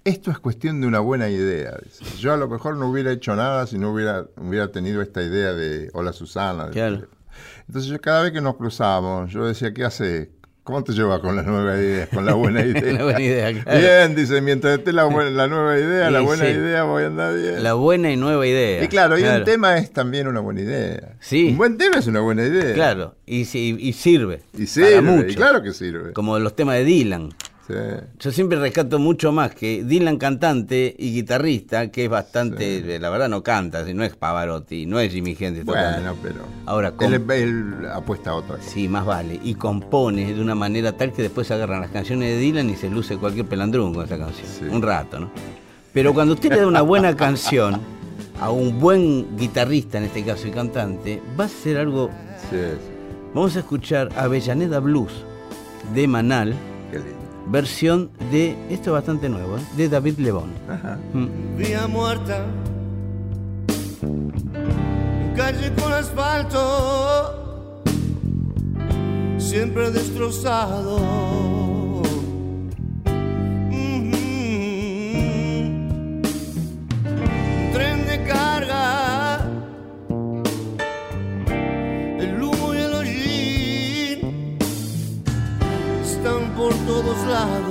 esto 0.05 0.31
es 0.31 0.39
cuestión 0.39 0.81
de 0.81 0.87
una 0.87 1.01
buena 1.01 1.29
idea. 1.29 1.75
dice. 1.85 2.05
Yo 2.19 2.33
a 2.33 2.37
lo 2.37 2.49
mejor 2.49 2.77
no 2.77 2.89
hubiera 2.91 3.13
hecho 3.13 3.37
nada 3.37 3.67
si 3.67 3.79
no 3.79 3.93
hubiera, 3.93 4.27
hubiera 4.37 4.71
tenido 4.73 5.03
esta 5.03 5.23
idea 5.23 5.53
de 5.53 5.91
Hola 5.93 6.13
Susana. 6.13 6.71
Claro. 6.71 7.07
Entonces 7.67 7.91
yo 7.91 8.01
cada 8.01 8.23
vez 8.23 8.33
que 8.33 8.41
nos 8.41 8.57
cruzamos, 8.57 9.31
yo 9.31 9.47
decía, 9.47 9.73
¿qué 9.75 9.85
hace? 9.85 10.31
¿Cómo 10.71 10.85
te 10.85 10.93
lleva 10.93 11.21
con 11.21 11.35
las 11.35 11.45
nuevas 11.45 11.79
ideas, 11.81 12.09
con 12.11 12.25
la 12.25 12.35
buena 12.35 12.61
idea? 12.65 12.93
La 12.93 13.03
buena 13.03 13.21
idea, 13.21 13.62
claro. 13.65 13.81
Bien, 13.81 14.15
dice, 14.15 14.41
mientras 14.41 14.79
esté 14.79 14.93
la, 14.93 15.05
buena- 15.05 15.31
la 15.31 15.49
nueva 15.49 15.77
idea, 15.79 16.11
la 16.12 16.21
Y 16.23 16.25
buena 16.25 16.45
sí. 16.45 16.50
idea, 16.53 16.85
voy 16.85 17.03
a 17.03 17.07
andar 17.07 17.35
bien. 17.35 17.62
La 17.62 17.75
buena 17.75 18.12
y 18.12 18.17
nueva 18.17 18.47
idea. 18.47 18.85
y 18.85 18.87
claro, 18.89 19.19
y 19.19 19.25
un 19.25 19.43
tema 19.45 19.79
es 19.79 19.91
también 19.93 20.29
una 20.29 20.39
buena 20.39 20.61
idea. 20.61 21.17
Sí. 21.19 21.49
Un 21.49 21.59
buen 21.59 21.77
tema 21.77 21.99
es 21.99 22.07
una 22.07 22.21
buena 22.21 22.45
idea. 22.47 22.73
Claro, 22.75 23.17
y, 23.27 23.47
si- 23.47 23.77
y 23.81 23.93
sirve. 23.95 24.43
Y 24.55 24.59
para 24.59 24.67
sirve, 24.69 25.00
mucho. 25.03 25.29
y 25.29 25.35
claro 25.35 25.61
que 25.62 25.73
sirve. 25.73 26.12
Como 26.12 26.39
los 26.39 26.55
temas 26.55 26.77
de 26.77 26.85
Dylan. 26.85 27.31
Yo 28.19 28.33
siempre 28.33 28.59
rescato 28.59 28.99
mucho 28.99 29.33
más 29.33 29.55
que 29.55 29.85
Dylan 29.85 30.17
cantante 30.17 30.95
y 30.99 31.12
guitarrista, 31.15 31.91
que 31.91 32.05
es 32.05 32.11
bastante, 32.11 32.97
eh, 32.97 32.99
la 32.99 33.11
verdad 33.11 33.29
no 33.29 33.43
canta, 33.43 33.85
no 33.93 34.05
es 34.05 34.17
Pavarotti, 34.17 34.87
no 34.87 35.00
es 35.00 35.12
Jimmy 35.12 35.37
Hendrix. 35.39 35.65
Bueno, 35.65 36.17
pero 36.23 36.41
ahora 36.67 36.93
él, 37.00 37.25
él, 37.31 37.87
apuesta 37.93 38.31
a 38.31 38.35
otra. 38.35 38.59
Sí, 38.61 38.89
más 38.89 39.05
vale. 39.05 39.41
Y 39.43 39.55
compone 39.55 40.33
de 40.33 40.41
una 40.41 40.55
manera 40.55 40.93
tal 40.93 41.12
que 41.12 41.23
después 41.23 41.50
agarran 41.50 41.81
las 41.81 41.91
canciones 41.91 42.31
de 42.31 42.39
Dylan 42.39 42.71
y 42.71 42.77
se 42.77 42.91
luce 42.91 43.17
cualquier 43.17 43.47
pelandrún 43.47 43.95
con 43.95 44.05
esa 44.05 44.19
canción. 44.19 44.71
Un 44.71 44.83
rato, 44.83 45.21
¿no? 45.21 45.31
Pero 45.93 46.15
cuando 46.15 46.35
usted 46.35 46.50
le 46.50 46.61
da 46.61 46.67
una 46.67 46.83
buena 46.83 47.17
canción 47.17 47.81
a 48.41 48.50
un 48.50 48.79
buen 48.79 49.37
guitarrista, 49.37 49.99
en 49.99 50.05
este 50.05 50.25
caso 50.25 50.47
y 50.49 50.50
cantante, 50.50 51.23
va 51.39 51.45
a 51.45 51.49
ser 51.49 51.79
algo... 51.79 52.11
Vamos 53.35 53.55
a 53.57 53.61
escuchar 53.61 54.09
Avellaneda 54.17 54.81
Blues 54.81 55.12
de 55.95 56.09
Manal 56.09 56.55
versión 57.49 58.11
de, 58.31 58.57
esto 58.71 58.91
es 58.91 58.93
bastante 58.93 59.29
nuevo, 59.29 59.57
¿eh? 59.57 59.61
de 59.77 59.89
David 59.89 60.19
Lebón. 60.19 60.51
Mm. 61.13 61.57
Vía 61.57 61.87
muerta, 61.87 62.45
calle 65.37 65.73
con 65.75 65.93
asfalto, 65.93 67.83
siempre 69.39 69.91
destrozado. 69.91 71.60
pasado. 87.41 87.70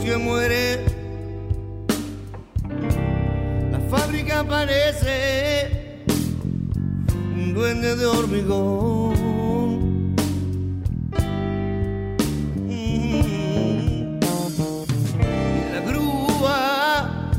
negocio 0.00 0.18
muere, 0.18 0.84
la 3.70 3.80
fábrica 3.90 4.44
parece 4.44 6.04
un 7.34 7.52
duende 7.54 7.96
de 7.96 8.06
hormigón. 8.06 9.10
Y 12.68 14.16
la 15.72 15.80
grúa, 15.86 17.30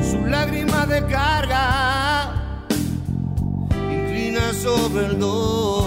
su 0.00 0.26
lágrima 0.26 0.86
de 0.86 1.04
carga, 1.06 2.66
inclina 3.90 4.52
sobre 4.54 5.06
el 5.06 5.18
dolor. 5.18 5.83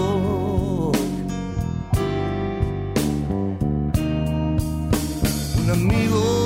你 5.89 6.36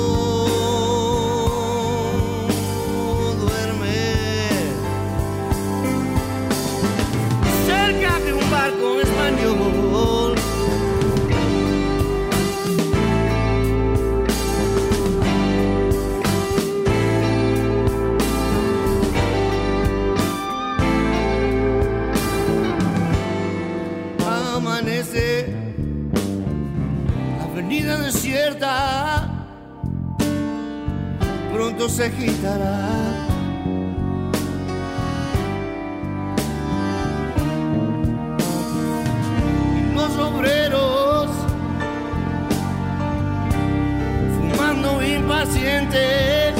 se 31.88 32.04
agitará. 32.04 32.88
Los 39.94 40.16
obreros, 40.18 41.28
fumando 44.36 45.02
impacientes, 45.02 46.54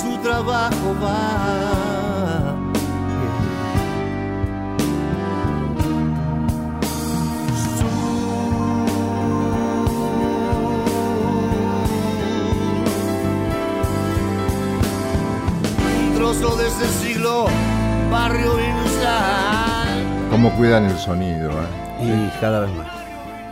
su 0.00 0.16
trabajo 0.22 0.96
va. 1.02 1.69
De 16.30 16.36
ese 16.68 16.86
siglo, 17.02 17.46
barrio 18.08 18.52
inicial. 18.60 20.28
Cómo 20.30 20.56
cuidan 20.56 20.84
el 20.84 20.96
sonido, 20.96 21.50
¿eh? 21.50 22.04
Y 22.04 22.40
cada 22.40 22.60
vez 22.60 22.70
más. 22.76 22.86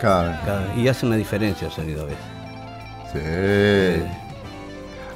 Cada 0.01 0.29
vez. 0.31 0.41
cada- 0.47 0.75
y 0.77 0.87
hace 0.87 1.05
una 1.05 1.17
diferencia 1.17 1.67
el 1.67 1.73
sonido 1.73 2.03
a 2.03 2.05
veces. 2.05 2.23
Sí. 3.12 4.05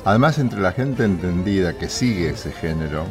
Además, 0.04 0.38
entre 0.40 0.58
la 0.60 0.72
gente 0.72 1.04
entendida 1.04 1.78
que 1.78 1.88
sigue 1.88 2.30
ese 2.30 2.50
género, 2.50 3.04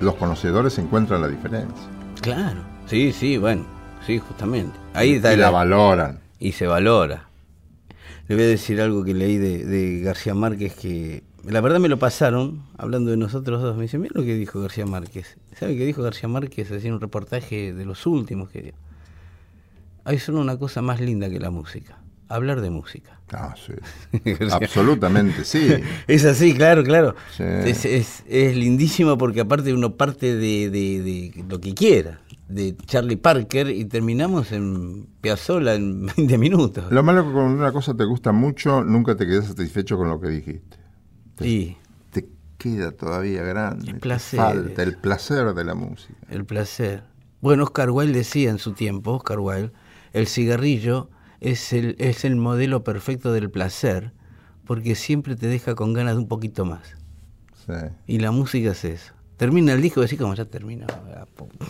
los 0.00 0.14
conocedores 0.14 0.78
encuentran 0.78 1.20
la 1.20 1.28
diferencia. 1.28 1.84
Claro. 2.22 2.62
Sí, 2.86 3.12
sí, 3.12 3.36
bueno. 3.36 3.66
Sí, 4.06 4.18
justamente. 4.20 4.78
Ahí 4.94 5.10
y 5.16 5.20
la 5.20 5.36
la- 5.36 5.50
valoran. 5.50 6.20
y 6.38 6.52
se 6.52 6.66
valora. 6.66 7.28
Le 8.28 8.36
voy 8.36 8.44
a 8.44 8.48
decir 8.48 8.80
algo 8.80 9.04
que 9.04 9.12
leí 9.12 9.36
de, 9.36 9.66
de 9.66 10.00
García 10.00 10.32
Márquez 10.34 10.74
que 10.74 11.22
la 11.44 11.60
verdad 11.60 11.80
me 11.80 11.88
lo 11.88 11.98
pasaron, 11.98 12.62
hablando 12.78 13.10
de 13.10 13.16
nosotros 13.16 13.62
dos, 13.62 13.76
me 13.76 13.82
dice, 13.82 13.98
mira 13.98 14.12
lo 14.14 14.22
que 14.22 14.34
dijo 14.34 14.60
García 14.60 14.86
Márquez. 14.86 15.36
¿Sabe 15.58 15.76
qué 15.76 15.84
dijo 15.84 16.02
García 16.02 16.28
Márquez? 16.28 16.70
Hacía 16.70 16.92
un 16.92 17.00
reportaje 17.00 17.72
de 17.72 17.84
los 17.84 18.06
últimos 18.06 18.48
que 18.50 18.62
dio. 18.62 18.72
Hay 20.04 20.18
solo 20.18 20.40
una 20.40 20.56
cosa 20.58 20.82
más 20.82 21.00
linda 21.00 21.28
que 21.30 21.38
la 21.38 21.50
música, 21.50 21.98
hablar 22.28 22.60
de 22.60 22.70
música. 22.70 23.18
Ah, 23.32 23.54
sí. 23.56 23.72
Absolutamente, 24.50 25.44
sí. 25.44 25.68
Es 26.06 26.24
así, 26.24 26.54
claro, 26.54 26.82
claro. 26.84 27.14
Sí. 27.36 27.44
Es, 27.44 27.84
es, 27.84 28.24
es 28.28 28.56
lindísimo 28.56 29.16
porque 29.16 29.40
aparte 29.40 29.72
uno 29.72 29.96
parte 29.96 30.34
de, 30.36 30.68
de- 30.70 31.02
de 31.02 31.44
lo 31.48 31.60
que 31.60 31.72
quiera, 31.74 32.20
de 32.48 32.76
Charlie 32.86 33.16
Parker 33.16 33.70
y 33.70 33.84
terminamos 33.86 34.52
en 34.52 35.06
Piazzolla 35.20 35.74
en 35.74 36.06
20 36.16 36.36
minutos. 36.38 36.92
Lo 36.92 37.02
malo 37.02 37.20
es 37.20 37.26
que 37.26 37.32
cuando 37.32 37.54
una 37.58 37.72
cosa 37.72 37.94
te 37.94 38.04
gusta 38.04 38.32
mucho, 38.32 38.84
nunca 38.84 39.16
te 39.16 39.26
quedas 39.26 39.46
satisfecho 39.46 39.96
con 39.96 40.08
lo 40.10 40.20
que 40.20 40.28
dijiste. 40.28 40.81
Y 41.40 41.76
Te 42.10 42.28
queda 42.58 42.92
todavía 42.92 43.42
grande. 43.42 43.86
El 43.88 43.94
te 43.94 44.00
placer. 44.00 44.38
falta 44.38 44.82
el 44.82 44.96
placer 44.96 45.54
de 45.54 45.64
la 45.64 45.74
música. 45.74 46.14
el 46.28 46.44
placer. 46.44 47.02
Bueno, 47.40 47.64
Oscar 47.64 47.90
Wilde 47.90 48.18
decía 48.18 48.50
en 48.50 48.58
su 48.58 48.72
tiempo, 48.72 49.12
Oscar 49.16 49.40
Wilde, 49.40 49.72
el 50.12 50.26
cigarrillo 50.28 51.10
es 51.40 51.72
el, 51.72 51.96
es 51.98 52.24
el 52.24 52.36
modelo 52.36 52.84
perfecto 52.84 53.32
del 53.32 53.50
placer 53.50 54.12
porque 54.64 54.94
siempre 54.94 55.34
te 55.34 55.48
deja 55.48 55.74
con 55.74 55.92
ganas 55.92 56.14
de 56.14 56.20
un 56.20 56.28
poquito 56.28 56.64
más. 56.64 56.94
Sí. 57.66 57.72
Y 58.06 58.18
la 58.20 58.30
música 58.30 58.70
es 58.72 58.84
eso. 58.84 59.12
Termina 59.36 59.72
el 59.72 59.82
disco 59.82 60.00
decís 60.02 60.18
como 60.20 60.34
ya 60.34 60.44
terminó. 60.44 60.86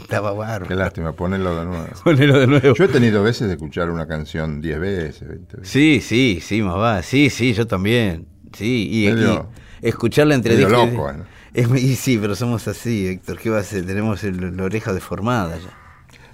Estaba 0.03 0.33
Qué 0.33 0.37
bárbaro. 0.39 0.75
lástima, 0.77 1.13
ponelo 1.13 1.57
de 1.57 1.65
nuevo. 1.65 1.87
Ponelo 2.05 2.39
de 2.39 2.47
nuevo. 2.47 2.75
Yo 2.75 2.85
he 2.85 2.89
tenido 2.89 3.23
veces 3.23 3.49
de 3.49 3.55
escuchar 3.55 3.89
una 3.89 4.07
canción 4.07 4.61
10 4.61 4.79
veces, 4.81 5.27
20 5.29 5.57
veces. 5.59 5.73
Sí, 5.73 6.01
sí, 6.03 6.41
sí, 6.43 6.61
más 6.61 6.77
va. 6.77 7.03
Sí, 7.03 7.31
sí, 7.31 7.55
yo 7.55 7.67
también. 7.67 8.27
Sí, 8.55 8.89
y, 9.07 9.13
Medio- 9.13 9.49
y 9.83 9.89
escucarla 9.89 10.35
entre 10.35 10.55
medio 10.55 10.69
discos- 10.69 10.91
loco, 10.93 11.11
¿eh? 11.11 11.17
Es, 11.55 11.69
y 11.83 11.97
sí, 11.97 12.19
pero 12.19 12.35
somos 12.35 12.67
así, 12.69 13.07
Héctor. 13.09 13.39
¿Qué 13.39 13.51
va 13.51 13.59
a 13.59 13.61
hacer? 13.61 13.85
Tenemos 13.85 14.25
el- 14.25 14.57
la 14.57 14.63
oreja 14.65 14.93
deformada 14.93 15.57
ya. 15.59 15.77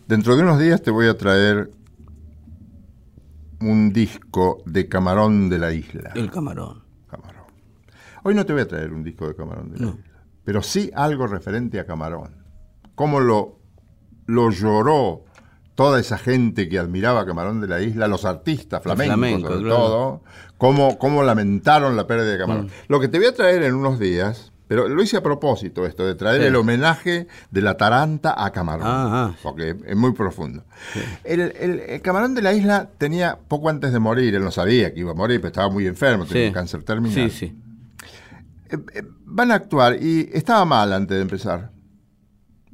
Dentro 0.07 0.37
de 0.37 0.43
unos 0.43 0.59
días 0.61 0.81
te 0.83 0.91
voy 0.91 1.07
a 1.09 1.17
traer 1.19 1.71
un 3.61 3.93
disco 3.93 4.63
de 4.67 4.89
Camarón 4.89 5.49
de 5.49 5.59
la 5.59 5.73
Isla. 5.73 6.13
El 6.15 6.31
camarón. 6.31 6.83
Camarón. 7.11 7.45
Hoy 8.23 8.35
no 8.35 8.47
te 8.47 8.53
voy 8.53 8.63
a 8.63 8.69
traer 8.69 8.93
un 8.93 9.03
disco 9.03 9.27
de 9.27 9.35
Camarón 9.35 9.71
de 9.71 9.79
la 9.79 9.87
No. 9.87 9.93
Isla, 9.99 10.23
pero 10.45 10.63
sí 10.63 10.91
algo 10.95 11.27
referente 11.27 11.81
a 11.81 11.85
Camarón. 11.87 12.37
Cómo 12.95 13.21
lo, 13.21 13.61
lo 14.27 14.51
lloró 14.51 15.25
toda 15.79 16.01
esa 16.01 16.19
gente 16.19 16.69
que 16.69 16.77
admiraba 16.77 17.21
a 17.21 17.25
Camarón 17.25 17.61
de 17.61 17.69
la 17.69 17.81
Isla, 17.81 18.09
los 18.09 18.25
artistas 18.25 18.83
flamencos 18.83 19.15
flamenco, 19.15 19.47
sobre 19.49 19.61
claro. 19.63 19.77
todo, 19.77 20.23
cómo, 20.57 20.99
cómo 20.99 21.23
lamentaron 21.23 21.95
la 21.95 22.05
pérdida 22.09 22.33
de 22.33 22.39
Camarón. 22.39 22.67
Mm. 22.67 22.71
Lo 22.89 22.99
que 22.99 23.07
te 23.07 23.19
voy 23.19 23.29
a 23.29 23.33
traer 23.33 23.63
en 23.63 23.75
unos 23.77 24.01
días, 24.01 24.51
pero 24.67 24.89
lo 24.89 25.01
hice 25.01 25.19
a 25.19 25.23
propósito 25.23 25.87
esto, 25.87 26.05
de 26.05 26.17
traer 26.17 26.41
Sí. 26.41 26.47
el 26.49 26.57
homenaje 26.57 27.29
de 27.53 27.63
la 27.63 27.77
Taranta 27.77 28.35
a 28.45 28.51
Camarón, 28.51 28.89
Ah, 28.89 29.31
ah. 29.31 29.37
porque 29.41 29.77
es 29.87 29.95
muy 29.97 30.15
profundo. 30.15 30.65
El, 31.23 31.43
el- 31.43 31.79
el 31.87 32.03
Camarón 32.03 32.35
de 32.35 32.43
la 32.43 32.53
Isla 32.55 32.91
tenía, 32.99 33.39
poco 33.47 33.69
antes 33.69 33.93
de 33.93 34.01
morir, 34.01 34.35
él 34.35 34.43
no 34.43 34.51
sabía 34.51 34.93
que 34.93 34.99
iba 34.99 35.13
a 35.13 35.15
morir, 35.15 35.39
pero 35.41 35.47
estaba 35.53 35.71
muy 35.71 35.87
enfermo, 35.87 36.27
tenía 36.27 36.43
Sí. 36.43 36.49
un 36.49 36.55
cáncer 36.55 36.83
terminal. 36.83 37.15
Sí, 37.15 37.31
sí. 37.31 37.57
Eh, 38.71 38.79
eh, 38.95 39.03
van 39.27 39.53
a 39.53 39.55
actuar 39.55 39.97
y 40.03 40.29
estaba 40.33 40.65
mal 40.65 40.93
antes 40.93 41.17
de 41.17 41.23
empezar. 41.23 41.71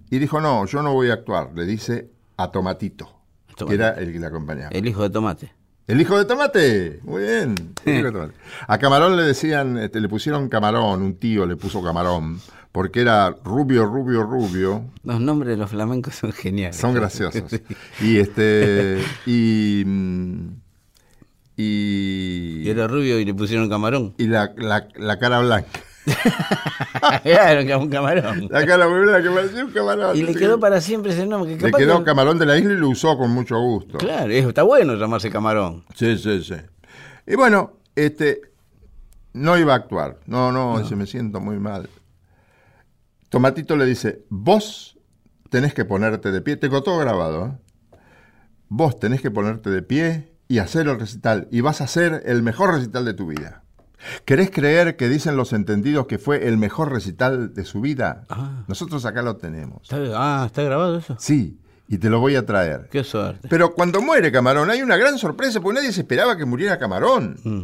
Y 0.08 0.18
dijo, 0.18 0.40
no, 0.40 0.64
yo 0.64 0.80
no 0.82 0.94
voy 0.94 1.10
a 1.10 1.12
actuar, 1.14 1.50
le 1.54 1.66
dice 1.66 2.13
a 2.36 2.50
Tomatito, 2.50 3.10
que 3.66 3.74
era 3.74 3.90
el 3.92 4.12
que 4.12 4.18
le 4.18 4.26
acompañaba. 4.26 4.68
El, 4.70 4.78
El 4.78 4.88
hijo 4.88 5.02
de 5.02 5.10
tomate. 5.10 5.52
hijo 5.88 6.18
de 6.18 6.24
Tomate, 6.24 7.00
muy 7.02 7.22
bien. 7.22 7.54
el 7.84 7.94
hijo 7.98 8.06
de 8.06 8.12
Tomate. 8.12 8.34
A 8.66 8.78
Camarón 8.78 9.16
le 9.16 9.22
decían, 9.22 9.76
este, 9.78 10.00
le 10.00 10.08
pusieron 10.08 10.48
Camarón, 10.48 11.02
un 11.02 11.14
tío 11.16 11.46
le 11.46 11.56
puso 11.56 11.82
Camarón, 11.82 12.40
porque 12.72 13.00
era 13.02 13.30
rubio, 13.44 13.84
rubio, 13.86 14.22
rubio. 14.24 14.84
Los 15.04 15.20
nombres 15.20 15.50
de 15.50 15.56
los 15.58 15.70
flamencos 15.70 16.14
son 16.16 16.32
geniales. 16.32 16.76
Son 16.76 16.94
graciosos. 16.94 17.44
Y 18.00 18.16
este, 18.18 19.00
y, 19.26 19.84
mm, 19.86 20.48
y, 21.56 22.62
Y 22.64 22.68
era 22.70 22.88
rubio 22.88 23.18
y 23.20 23.24
le 23.24 23.34
pusieron 23.34 23.68
camarón. 23.68 24.14
y 24.18 24.26
la, 24.26 24.52
la, 24.56 24.88
la 24.96 25.18
cara 25.18 25.40
blanca. 25.40 25.68
Claro, 27.22 27.80
un 27.80 27.88
camarón. 27.88 28.48
La 28.50 28.66
cara 28.66 28.86
blanca, 28.86 29.22
que 29.22 29.30
parecía 29.30 29.64
un 29.64 29.72
camarón. 29.72 30.16
Y 30.16 30.22
le 30.22 30.34
quedó 30.34 30.58
para 30.60 30.80
siempre 30.80 31.12
ese 31.12 31.26
nombre. 31.26 31.56
Que 31.56 31.66
Le 31.66 31.72
quedó 31.72 31.98
que- 31.98 32.04
Camarón 32.04 32.38
de 32.38 32.46
la 32.46 32.56
Isla 32.58 32.72
y 32.72 32.76
lo 32.76 32.88
usó 32.88 33.16
con 33.16 33.30
mucho 33.30 33.58
gusto. 33.58 33.98
Claro, 33.98 34.30
es- 34.32 34.44
está 34.44 34.62
bueno 34.62 34.94
llamarse 34.94 35.30
camarón. 35.30 35.84
Sí, 35.94 36.16
sí, 36.18 36.42
sí. 36.42 36.54
Y 37.26 37.34
bueno, 37.36 37.78
este 37.94 38.40
no 39.32 39.56
iba 39.58 39.72
a 39.72 39.76
actuar. 39.76 40.20
No, 40.26 40.52
no, 40.52 40.78
dice, 40.78 40.94
me 40.96 41.06
siento 41.06 41.40
muy 41.40 41.58
mal. 41.58 41.88
Tomatito 43.30 43.76
le 43.76 43.84
dice, 43.86 44.24
vos 44.28 44.98
tenés 45.50 45.74
que 45.74 45.84
ponerte 45.84 46.30
de 46.30 46.40
pie. 46.40 46.56
Tengo 46.56 46.82
todo 46.82 46.98
grabado. 46.98 47.46
¿eh? 47.46 47.98
Vos 48.68 48.98
tenés 48.98 49.20
que 49.20 49.30
ponerte 49.30 49.70
de 49.70 49.82
pie 49.82 50.32
y 50.48 50.58
hacer 50.58 50.86
el 50.88 50.98
recital. 51.00 51.48
Y 51.50 51.60
vas 51.60 51.80
a 51.80 51.84
hacer 51.84 52.22
el 52.26 52.42
mejor 52.42 52.72
recital 52.74 53.04
de 53.04 53.14
tu 53.14 53.26
vida. 53.26 53.63
¿Querés 54.24 54.50
creer 54.50 54.96
que 54.96 55.08
dicen 55.08 55.36
los 55.36 55.52
entendidos 55.52 56.06
que 56.06 56.18
fue 56.18 56.46
el 56.48 56.56
mejor 56.58 56.92
recital 56.92 57.54
de 57.54 57.64
su 57.64 57.80
vida? 57.80 58.24
Ah. 58.28 58.64
Nosotros 58.68 59.04
acá 59.06 59.22
lo 59.22 59.36
tenemos. 59.36 59.82
¿Está, 59.82 59.96
ah, 60.14 60.44
¿está 60.46 60.62
grabado 60.62 60.98
eso? 60.98 61.16
Sí, 61.18 61.58
y 61.88 61.98
te 61.98 62.10
lo 62.10 62.20
voy 62.20 62.36
a 62.36 62.44
traer. 62.44 62.88
Qué 62.90 63.02
suerte. 63.04 63.48
Pero 63.48 63.74
cuando 63.74 64.02
muere 64.02 64.30
Camarón 64.30 64.70
hay 64.70 64.82
una 64.82 64.96
gran 64.96 65.18
sorpresa 65.18 65.60
porque 65.60 65.80
nadie 65.80 65.92
se 65.92 66.02
esperaba 66.02 66.36
que 66.36 66.44
muriera 66.44 66.78
Camarón. 66.78 67.36
Mm. 67.44 67.62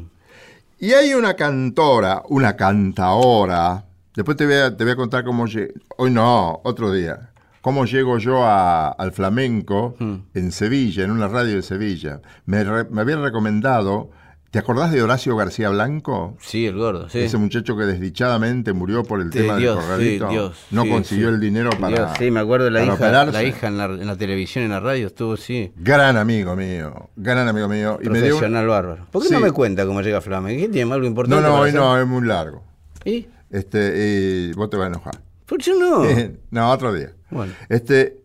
Y 0.78 0.92
hay 0.92 1.12
una 1.14 1.34
cantora, 1.34 2.22
una 2.28 2.56
cantaora. 2.56 3.84
Después 4.14 4.36
te 4.36 4.46
voy 4.46 4.54
a, 4.56 4.76
te 4.76 4.84
voy 4.84 4.92
a 4.94 4.96
contar 4.96 5.24
cómo 5.24 5.46
llegué. 5.46 5.74
Hoy 5.98 6.10
no, 6.10 6.60
otro 6.64 6.90
día. 6.92 7.30
Cómo 7.60 7.84
llego 7.84 8.16
yo 8.16 8.44
a- 8.46 8.88
al 8.88 9.12
flamenco 9.12 9.94
Mm. 9.98 10.14
en 10.32 10.52
Sevilla, 10.52 11.04
en 11.04 11.10
una 11.10 11.28
radio 11.28 11.56
de 11.56 11.62
Sevilla. 11.62 12.22
Me, 12.46 12.64
re- 12.64 12.88
me 12.90 13.02
había 13.02 13.16
recomendado. 13.16 14.10
¿Te 14.50 14.58
acordás 14.58 14.90
de 14.90 15.00
Horacio 15.00 15.36
García 15.36 15.68
Blanco? 15.70 16.36
Sí, 16.40 16.66
el 16.66 16.74
gordo, 16.76 17.08
sí. 17.08 17.20
Ese 17.20 17.36
muchacho 17.36 17.76
que 17.76 17.84
desdichadamente 17.84 18.72
murió 18.72 19.04
por 19.04 19.20
el 19.20 19.30
Sí, 19.32 19.38
tema 19.38 19.56
Dios, 19.56 19.76
del 19.76 19.84
corralito. 19.84 20.26
sí, 20.28 20.32
Dios, 20.34 20.56
no 20.72 20.82
sí, 20.82 20.88
consiguió 20.90 21.28
el 21.28 21.38
dinero 21.38 21.70
para. 21.80 21.96
Dios, 21.96 22.10
sí, 22.18 22.30
me 22.32 22.40
acuerdo 22.40 22.64
de 22.64 22.72
la 22.72 22.82
hija, 22.82 22.94
operarse. 22.94 23.32
la 23.32 23.44
hija 23.44 23.68
en 23.68 23.78
la, 23.78 23.84
en 23.84 24.06
la 24.08 24.16
televisión, 24.16 24.64
en 24.64 24.72
la 24.72 24.80
radio, 24.80 25.06
estuvo 25.06 25.36
sí. 25.36 25.70
Gran 25.76 26.16
amigo 26.16 26.56
mío, 26.56 27.10
gran 27.14 27.46
amigo 27.46 27.68
mío. 27.68 28.00
Y 28.02 28.08
me 28.08 28.18
dio 28.20 28.34
un- 28.34 28.40
Profesional 28.40 28.66
bárbaro. 28.66 29.06
¿Por 29.12 29.22
qué 29.22 29.30
no 29.32 29.38
me 29.38 29.52
cuenta 29.52 29.86
cómo 29.86 30.02
llega 30.02 30.20
Flamengo? 30.20 30.60
¿Qué 30.60 30.68
tiene 30.68 30.92
algo 30.92 31.02
No, 31.04 31.06
importante? 31.06 31.42
no, 31.42 31.48
para 31.50 31.60
hoy 31.62 31.72
no, 31.72 31.96
es 32.00 32.06
muy 32.08 32.26
largo. 32.26 32.64
¿Y? 33.04 33.28
Este, 33.50 34.48
y 34.50 34.52
vos 34.54 34.68
te 34.68 34.76
vas 34.76 34.86
a 34.86 34.88
enojar. 34.88 35.20
¿Por 35.46 35.58
qué 35.58 35.72
no? 35.78 36.02
no, 36.50 36.70
otro 36.72 36.92
día. 36.92 37.12
Bueno. 37.30 37.52
Este, 37.68 38.19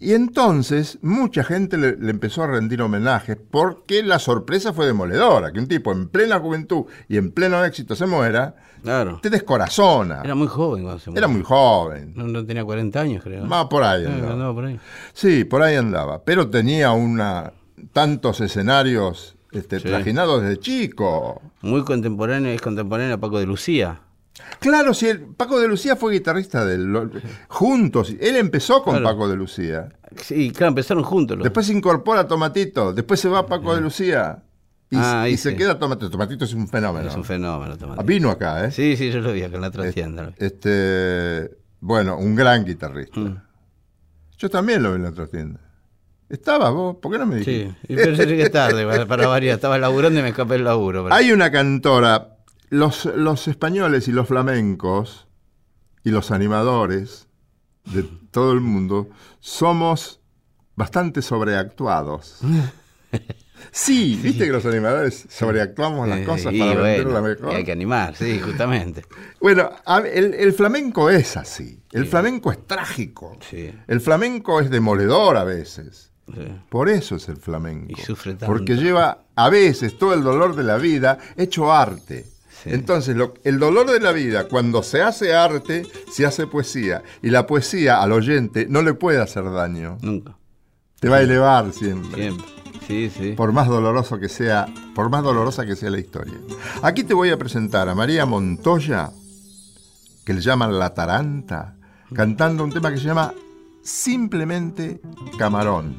y 0.00 0.14
entonces 0.14 0.98
mucha 1.02 1.44
gente 1.44 1.76
le, 1.76 1.96
le 1.96 2.10
empezó 2.10 2.42
a 2.42 2.46
rendir 2.48 2.80
homenajes 2.82 3.36
porque 3.50 4.02
la 4.02 4.18
sorpresa 4.18 4.72
fue 4.72 4.86
demoledora. 4.86 5.52
Que 5.52 5.58
un 5.60 5.68
tipo 5.68 5.92
en 5.92 6.08
plena 6.08 6.40
juventud 6.40 6.86
y 7.08 7.18
en 7.18 7.30
pleno 7.30 7.62
éxito 7.64 7.94
se 7.94 8.06
muera, 8.06 8.56
Claro. 8.82 9.18
te 9.22 9.28
descorazona. 9.28 10.22
Era 10.24 10.34
muy 10.34 10.48
joven 10.48 10.82
cuando 10.84 10.98
se 11.00 11.10
murió. 11.10 11.18
Era 11.18 11.28
muy 11.28 11.42
joven. 11.42 12.12
No, 12.16 12.26
no 12.26 12.44
tenía 12.46 12.64
40 12.64 12.98
años, 13.00 13.22
creo. 13.22 13.44
Más 13.44 13.66
por 13.66 13.82
ahí 13.84 14.04
Ah, 14.06 14.12
andaba. 14.14 14.32
andaba 14.32 14.54
por 14.54 14.64
ahí. 14.64 14.80
Sí, 15.12 15.44
por 15.44 15.62
ahí 15.62 15.76
andaba. 15.76 16.22
Pero 16.24 16.48
tenía 16.48 16.92
una 16.92 17.52
tantos 17.92 18.40
escenarios 18.40 19.36
este, 19.52 19.80
Sí. 19.80 19.88
trajinados 19.88 20.42
desde 20.42 20.58
chico. 20.60 21.42
Muy 21.62 21.82
contemporáneo, 21.84 22.52
es 22.52 22.60
contemporáneo 22.62 23.16
a 23.16 23.18
Paco 23.18 23.38
de 23.38 23.46
Lucía. 23.46 24.00
Claro, 24.58 24.94
si 24.94 25.06
el, 25.08 25.20
Paco 25.34 25.60
de 25.60 25.68
Lucía 25.68 25.96
fue 25.96 26.12
guitarrista 26.12 26.64
de 26.64 26.74
él. 26.76 27.10
Juntos. 27.48 28.14
Él 28.20 28.36
empezó 28.36 28.82
con 28.82 28.94
Claro. 28.98 29.06
Paco 29.16 29.28
de 29.28 29.36
Lucía. 29.36 29.88
Sí, 30.16 30.50
claro, 30.50 30.68
empezaron 30.68 31.02
juntos. 31.04 31.36
Los... 31.38 31.44
Después 31.44 31.66
se 31.66 31.72
incorpora 31.72 32.26
Tomatito. 32.26 32.92
Después 32.92 33.20
se 33.20 33.28
va 33.28 33.46
Paco 33.46 33.74
de 33.74 33.80
Lucía. 33.80 34.42
Y, 34.90 34.96
Ah, 34.98 35.28
y 35.28 35.36
se 35.36 35.54
queda 35.56 35.78
Tomatito. 35.78 36.10
Tomatito 36.10 36.44
es 36.44 36.54
un 36.54 36.68
fenómeno. 36.68 37.08
Es 37.08 37.14
un 37.14 37.24
fenómeno, 37.24 37.76
Tomatito. 37.78 38.04
Vino 38.04 38.30
acá, 38.30 38.64
¿eh? 38.64 38.70
Sí, 38.72 38.96
sí, 38.96 39.10
yo 39.10 39.20
lo 39.20 39.32
vi 39.32 39.42
acá 39.42 39.56
en 39.56 39.62
la 39.62 39.68
otra 39.68 39.90
tienda. 39.92 40.32
Este, 40.36 41.50
bueno, 41.80 42.16
un 42.18 42.34
gran 42.34 42.64
guitarrista. 42.64 43.20
Mm. 43.20 43.42
Yo 44.38 44.48
también 44.50 44.82
lo 44.82 44.90
vi 44.90 44.96
en 44.96 45.02
la 45.02 45.10
otra 45.10 45.26
tienda. 45.26 45.60
¿Estabas 46.28 46.72
vos? 46.72 46.96
¿Por 46.96 47.12
qué 47.12 47.18
no 47.18 47.26
me 47.26 47.36
dijiste? 47.36 47.70
Sí, 47.86 47.92
y 47.92 47.96
pensé 47.96 48.26
que 48.26 48.42
es 48.42 48.50
tarde, 48.52 48.86
para- 48.86 49.06
para 49.06 49.26
variar. 49.26 49.54
Estaba 49.56 49.78
laburando 49.78 50.20
y 50.20 50.22
me 50.22 50.28
escapé 50.30 50.54
el 50.56 50.64
laburo. 50.64 51.02
pero- 51.04 51.14
Hay 51.14 51.32
una 51.32 51.50
cantora, 51.50 52.36
los, 52.70 53.04
los 53.04 53.46
españoles 53.48 54.08
y 54.08 54.12
los 54.12 54.26
flamencos 54.28 55.28
y 56.04 56.10
los 56.10 56.30
animadores 56.30 57.28
de 57.84 58.02
todo 58.30 58.52
el 58.52 58.60
mundo 58.60 59.08
somos 59.40 60.20
bastante 60.76 61.22
sobreactuados. 61.22 62.38
Sí, 63.72 64.18
viste 64.22 64.46
que 64.46 64.52
los 64.52 64.64
animadores 64.64 65.26
sobreactuamos 65.28 66.08
las 66.08 66.20
Eh, 66.20 66.24
cosas 66.24 66.52
y 66.54 66.58
para 66.60 66.80
bueno, 66.80 66.82
venderla 66.82 67.18
y 67.18 67.22
mejor. 67.22 67.54
hay 67.54 67.62
que 67.64 67.72
animar, 67.72 68.16
sí, 68.16 68.40
justamente. 68.40 69.04
Bueno, 69.40 69.70
el, 70.10 70.32
el 70.32 70.52
flamenco 70.54 71.10
es 71.10 71.36
así. 71.36 71.78
El 71.92 72.06
flamenco 72.06 72.50
es 72.50 72.66
trágico. 72.66 73.36
Sí. 73.48 73.70
El 73.86 74.00
flamenco 74.00 74.60
es 74.60 74.70
demoledor 74.70 75.36
a 75.36 75.44
veces. 75.44 76.10
Por 76.70 76.88
eso 76.88 77.16
es 77.16 77.28
el 77.28 77.36
flamenco. 77.36 77.92
Y 77.92 78.02
sufre 78.02 78.32
tanto. 78.32 78.46
Porque 78.46 78.76
lleva 78.76 79.24
a 79.36 79.50
veces 79.50 79.98
todo 79.98 80.14
el 80.14 80.22
dolor 80.22 80.56
de 80.56 80.62
la 80.64 80.78
vida 80.78 81.18
hecho 81.36 81.70
arte. 81.70 82.24
Sí. 82.62 82.70
Entonces, 82.72 83.16
lo- 83.16 83.34
el 83.44 83.58
dolor 83.58 83.90
de 83.90 84.00
la 84.00 84.12
vida, 84.12 84.46
cuando 84.48 84.82
se 84.82 85.00
hace 85.02 85.34
arte, 85.34 85.86
se 86.12 86.26
hace 86.26 86.46
poesía. 86.46 87.02
Y 87.22 87.30
la 87.30 87.46
poesía 87.46 88.02
al 88.02 88.12
oyente 88.12 88.66
no 88.68 88.82
le 88.82 88.92
puede 88.94 89.20
hacer 89.20 89.50
daño. 89.50 89.96
Nunca. 90.02 90.36
Te 91.00 91.08
va 91.08 91.16
a 91.16 91.22
elevar 91.22 91.72
siempre. 91.72 92.14
Siempre. 92.22 92.46
Sí, 92.86 93.10
sí. 93.16 93.32
Por 93.32 93.52
más 93.52 93.68
doloroso 93.68 94.18
que 94.18 94.28
sea, 94.28 94.66
por 94.94 95.08
más 95.10 95.22
dolorosa 95.22 95.64
que 95.64 95.76
sea 95.76 95.90
la 95.90 95.98
historia. 96.00 96.34
Aquí 96.82 97.04
te 97.04 97.14
voy 97.14 97.30
a 97.30 97.38
presentar 97.38 97.88
a 97.88 97.94
María 97.94 98.26
Montoya, 98.26 99.10
que 100.26 100.34
le 100.34 100.40
llaman 100.40 100.78
La 100.78 100.92
Taranta, 100.92 101.76
cantando 102.14 102.64
un 102.64 102.72
tema 102.72 102.90
que 102.90 102.98
se 102.98 103.04
llama 103.04 103.32
Simplemente 103.82 105.00
Camarón. 105.38 105.94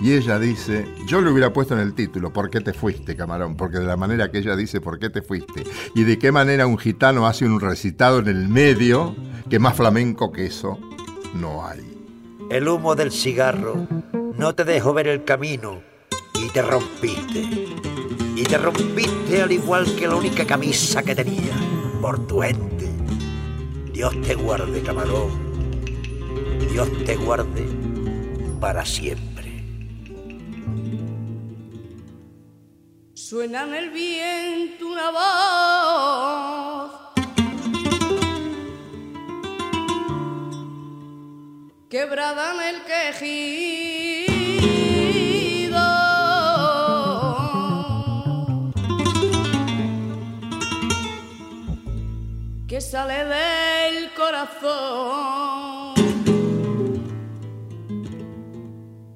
Y 0.00 0.14
ella 0.14 0.38
dice, 0.38 0.86
yo 1.06 1.20
le 1.20 1.30
hubiera 1.30 1.52
puesto 1.52 1.74
en 1.74 1.80
el 1.80 1.94
título, 1.94 2.32
¿por 2.32 2.48
qué 2.48 2.60
te 2.60 2.72
fuiste, 2.72 3.14
camarón? 3.14 3.56
Porque 3.56 3.78
de 3.78 3.86
la 3.86 3.98
manera 3.98 4.30
que 4.30 4.38
ella 4.38 4.56
dice, 4.56 4.80
¿por 4.80 4.98
qué 4.98 5.10
te 5.10 5.20
fuiste? 5.20 5.64
Y 5.94 6.04
de 6.04 6.18
qué 6.18 6.32
manera 6.32 6.66
un 6.66 6.78
gitano 6.78 7.26
hace 7.26 7.44
un 7.44 7.60
recitado 7.60 8.20
en 8.20 8.28
el 8.28 8.48
medio, 8.48 9.14
que 9.50 9.58
más 9.58 9.76
flamenco 9.76 10.32
que 10.32 10.46
eso 10.46 10.78
no 11.34 11.66
hay. 11.66 11.86
El 12.50 12.66
humo 12.66 12.94
del 12.94 13.12
cigarro 13.12 13.86
no 14.38 14.54
te 14.54 14.64
dejó 14.64 14.94
ver 14.94 15.06
el 15.06 15.24
camino 15.24 15.82
y 16.34 16.48
te 16.48 16.62
rompiste. 16.62 17.42
Y 18.36 18.42
te 18.44 18.56
rompiste 18.56 19.42
al 19.42 19.52
igual 19.52 19.94
que 19.96 20.08
la 20.08 20.16
única 20.16 20.46
camisa 20.46 21.02
que 21.02 21.14
tenía, 21.14 21.52
por 22.00 22.26
tu 22.26 22.42
ente. 22.42 22.88
Dios 23.92 24.18
te 24.22 24.34
guarde, 24.34 24.80
camarón. 24.80 25.28
Dios 26.72 26.88
te 27.04 27.16
guarde 27.16 27.66
para 28.58 28.86
siempre. 28.86 29.29
Suena 33.30 33.62
en 33.62 33.74
el 33.76 33.90
viento 33.90 34.88
una 34.88 35.10
voz. 35.12 36.90
Quebrada 41.88 42.54
en 42.54 42.60
el 42.74 42.82
quejido. 42.82 43.30
Que 52.66 52.80
sale 52.80 53.26
del 53.26 54.12
corazón. 54.14 55.94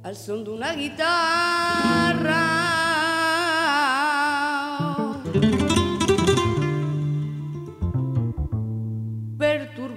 Al 0.05 0.15
son 0.15 0.45
de 0.45 0.51
una 0.51 0.73
guitarra 0.75 2.64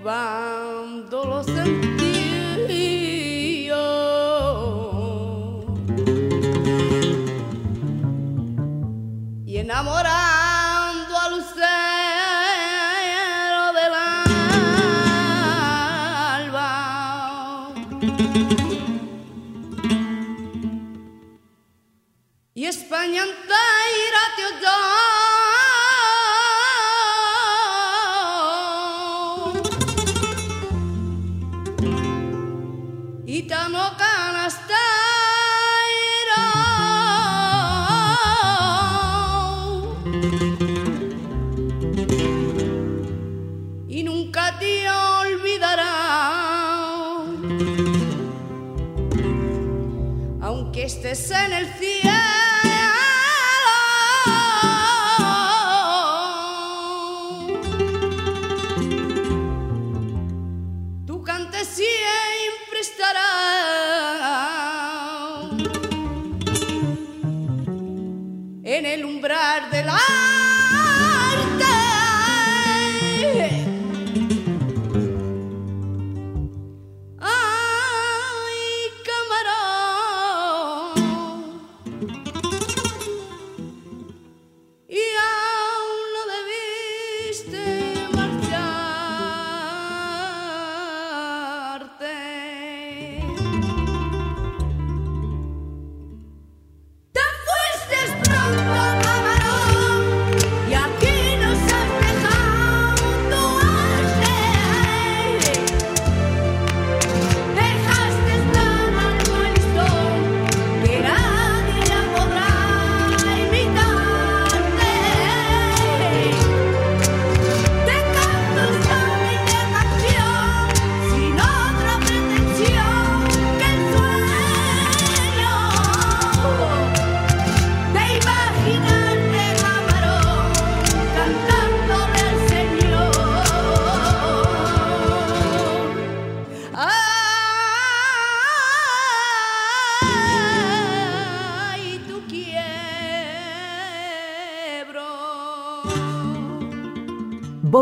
perturbando 0.08 1.26
los 1.26 1.46
sentidos 1.46 2.08
y 9.46 9.58
enamorando 9.58 11.17
al 11.20 11.32
lucero 11.32 11.58
del 13.74 13.93
alba. 16.43 16.63
Y 22.54 22.65
España 22.65 23.26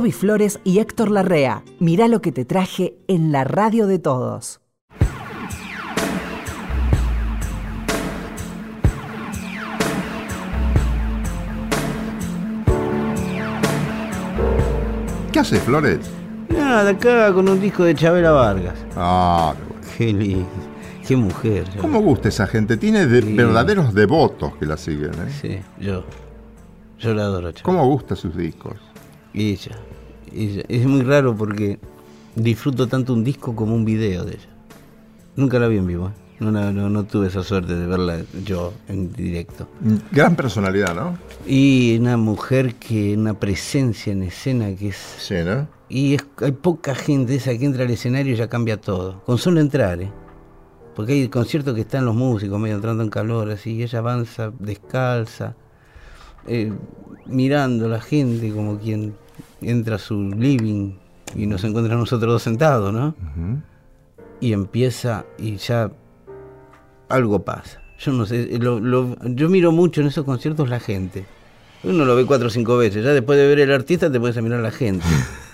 Roby 0.05 0.11
Flores 0.11 0.59
y 0.63 0.77
Héctor 0.77 1.09
Larrea. 1.09 1.63
Mirá 1.79 2.07
lo 2.07 2.21
que 2.21 2.31
te 2.31 2.45
traje 2.45 2.95
en 3.07 3.31
la 3.31 3.43
radio 3.43 3.87
de 3.87 3.97
todos. 3.97 4.61
¿Qué 15.31 15.39
haces, 15.39 15.59
Flores? 15.63 16.11
Nada, 16.49 16.91
acá 16.91 17.33
con 17.33 17.49
un 17.49 17.59
disco 17.59 17.83
de 17.83 17.95
Chabela 17.95 18.29
Vargas. 18.29 18.75
Ah, 18.95 19.55
qué 19.57 19.65
bueno. 19.65 19.87
Qué 19.97 20.13
lindo. 20.13 20.47
Qué 21.07 21.15
mujer. 21.15 21.65
¿Cómo 21.81 21.99
gusta 22.01 22.29
esa 22.29 22.45
gente? 22.45 22.77
Tiene 22.77 23.07
verdaderos 23.07 23.91
devotos 23.95 24.55
que 24.57 24.67
la 24.67 24.77
siguen, 24.77 25.13
¿eh? 25.15 25.31
Sí, 25.41 25.83
yo. 25.83 26.03
Yo 26.99 27.15
la 27.15 27.23
adoro, 27.23 27.51
Chabela. 27.51 27.63
¿Cómo 27.63 27.87
gusta 27.87 28.15
sus 28.15 28.37
discos? 28.37 28.75
Y 29.33 29.55
ya 29.55 29.75
ella. 30.35 30.63
Es 30.67 30.85
muy 30.85 31.01
raro 31.01 31.35
porque 31.35 31.79
disfruto 32.35 32.87
tanto 32.87 33.13
un 33.13 33.23
disco 33.23 33.55
como 33.55 33.75
un 33.75 33.85
video 33.85 34.25
de 34.25 34.33
ella. 34.33 34.49
Nunca 35.35 35.59
la 35.59 35.67
vi 35.67 35.77
en 35.77 35.87
vivo. 35.87 36.07
¿eh? 36.09 36.11
No, 36.39 36.51
no, 36.51 36.89
no 36.89 37.03
tuve 37.05 37.27
esa 37.27 37.43
suerte 37.43 37.75
de 37.75 37.85
verla 37.87 38.19
yo 38.45 38.73
en 38.89 39.13
directo. 39.13 39.69
Gran 40.11 40.35
personalidad, 40.35 40.93
¿no? 40.93 41.17
Y 41.47 41.97
una 41.99 42.17
mujer 42.17 42.75
que, 42.75 43.15
una 43.17 43.33
presencia 43.39 44.11
en 44.11 44.23
escena 44.23 44.75
que 44.75 44.89
es... 44.89 44.97
Sí, 45.19 45.35
¿no? 45.45 45.67
Y 45.87 46.15
es- 46.15 46.25
hay 46.41 46.51
poca 46.51 46.93
gente 46.93 47.35
esa 47.35 47.57
que 47.57 47.63
entra 47.65 47.85
al 47.85 47.91
escenario 47.91 48.33
y 48.33 48.35
ya 48.35 48.49
cambia 48.49 48.81
todo. 48.81 49.21
Con 49.25 49.37
solo 49.37 49.61
entrar, 49.61 50.01
¿eh? 50.01 50.11
Porque 50.93 51.13
hay 51.13 51.27
conciertos 51.29 51.73
que 51.73 51.81
están 51.81 52.05
los 52.05 52.15
músicos 52.15 52.59
medio 52.59 52.75
entrando 52.75 53.03
en 53.03 53.09
calor, 53.09 53.49
así, 53.51 53.71
y 53.75 53.83
ella 53.83 53.99
avanza 53.99 54.51
descalza, 54.59 55.55
eh, 56.47 56.71
mirando 57.25 57.85
a 57.85 57.89
la 57.89 58.01
gente 58.01 58.51
como 58.51 58.77
quien 58.77 59.13
entra 59.61 59.95
a 59.95 59.99
su 59.99 60.21
living 60.31 60.93
y 61.35 61.45
nos 61.47 61.63
encuentra 61.63 61.95
a 61.95 61.97
nosotros 61.97 62.31
dos 62.33 62.43
sentados, 62.43 62.93
¿no? 62.93 63.15
Y 64.39 64.53
empieza 64.53 65.25
y 65.37 65.57
ya 65.57 65.91
algo 67.09 67.43
pasa. 67.43 67.81
Yo 67.99 68.11
no 68.11 68.25
sé, 68.25 68.57
lo- 68.59 68.79
lo- 68.79 69.15
yo 69.25 69.49
miro 69.49 69.71
mucho 69.71 70.01
en 70.01 70.07
esos 70.07 70.25
conciertos 70.25 70.69
la 70.69 70.79
gente. 70.79 71.25
Uno 71.83 72.03
lo 72.05 72.15
ve 72.15 72.25
cuatro 72.25 72.47
o 72.47 72.49
cinco 72.49 72.77
veces, 72.77 73.03
ya 73.03 73.11
después 73.13 73.37
de 73.37 73.47
ver 73.47 73.59
el 73.59 73.71
artista 73.71 74.11
te 74.11 74.19
puedes 74.19 74.41
mirar 74.41 74.59
la 74.61 74.71
gente. 74.71 75.05